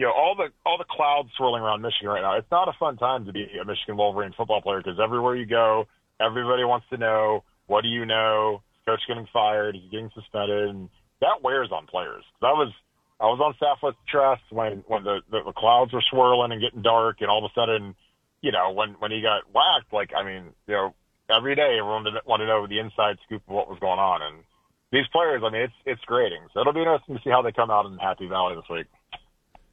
you 0.00 0.06
know, 0.06 0.12
all 0.12 0.34
the 0.34 0.48
all 0.64 0.78
the 0.78 0.88
clouds 0.88 1.28
swirling 1.36 1.62
around 1.62 1.82
Michigan 1.82 2.08
right 2.08 2.22
now. 2.22 2.38
It's 2.38 2.50
not 2.50 2.68
a 2.68 2.72
fun 2.80 2.96
time 2.96 3.26
to 3.26 3.32
be 3.32 3.46
a 3.60 3.64
Michigan 3.66 3.98
Wolverine 3.98 4.32
football 4.34 4.62
player 4.62 4.78
because 4.78 4.98
everywhere 4.98 5.36
you 5.36 5.44
go, 5.44 5.86
everybody 6.18 6.64
wants 6.64 6.86
to 6.88 6.96
know 6.96 7.44
what 7.66 7.82
do 7.82 7.88
you 7.88 8.06
know. 8.06 8.62
Coach 8.86 9.00
getting 9.06 9.28
fired, 9.30 9.76
he's 9.76 9.90
getting 9.90 10.10
suspended, 10.14 10.70
and 10.70 10.88
that 11.20 11.42
wears 11.42 11.70
on 11.72 11.86
players. 11.86 12.24
I 12.42 12.52
was 12.52 12.72
I 13.20 13.26
was 13.26 13.40
on 13.40 13.54
staff 13.56 13.78
with 13.82 13.94
Tress 14.08 14.40
when 14.50 14.84
when 14.86 15.04
the, 15.04 15.20
the 15.30 15.40
the 15.44 15.52
clouds 15.52 15.92
were 15.92 16.02
swirling 16.10 16.52
and 16.52 16.60
getting 16.60 16.82
dark, 16.82 17.18
and 17.20 17.30
all 17.30 17.44
of 17.44 17.50
a 17.50 17.54
sudden, 17.54 17.94
you 18.40 18.52
know, 18.52 18.70
when 18.72 18.90
when 18.98 19.10
he 19.10 19.20
got 19.20 19.42
whacked, 19.52 19.92
like 19.92 20.10
I 20.16 20.24
mean, 20.24 20.52
you 20.66 20.74
know, 20.74 20.94
every 21.34 21.54
day 21.54 21.76
everyone 21.78 22.04
wanted 22.26 22.46
to 22.46 22.50
know 22.50 22.66
the 22.66 22.78
inside 22.78 23.18
scoop 23.26 23.42
of 23.46 23.54
what 23.54 23.68
was 23.68 23.78
going 23.78 23.98
on, 23.98 24.22
and 24.22 24.44
these 24.92 25.06
players, 25.12 25.42
I 25.44 25.50
mean, 25.50 25.62
it's 25.62 25.74
it's 25.84 26.04
grating. 26.06 26.40
So 26.52 26.60
it'll 26.60 26.72
be 26.72 26.80
interesting 26.80 27.16
to 27.16 27.22
see 27.22 27.30
how 27.30 27.42
they 27.42 27.52
come 27.52 27.70
out 27.70 27.86
in 27.86 27.98
Happy 27.98 28.26
Valley 28.26 28.56
this 28.56 28.68
week. 28.70 28.86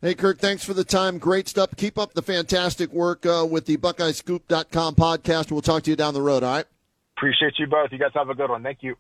Hey, 0.02 0.14
Kirk, 0.14 0.38
thanks 0.38 0.64
for 0.64 0.76
the 0.76 0.84
time. 0.84 1.18
Great 1.18 1.48
stuff. 1.48 1.76
Keep 1.76 1.98
up 1.98 2.14
the 2.14 2.22
fantastic 2.22 2.94
work 2.94 3.26
uh, 3.26 3.48
with 3.50 3.66
the 3.66 3.78
BuckeyeScoop.com 3.78 4.94
podcast. 4.94 5.52
We'll 5.52 5.62
talk 5.62 5.84
to 5.84 5.90
you 5.90 5.96
down 5.96 6.14
the 6.14 6.22
road, 6.22 6.44
all 6.44 6.54
right? 6.54 6.66
Appreciate 7.18 7.54
you 7.58 7.66
both. 7.66 7.92
You 7.92 7.98
guys 7.98 8.12
have 8.14 8.30
a 8.30 8.36
good 8.36 8.52
one. 8.52 8.62
Thank 8.62 8.84
you. 8.84 8.96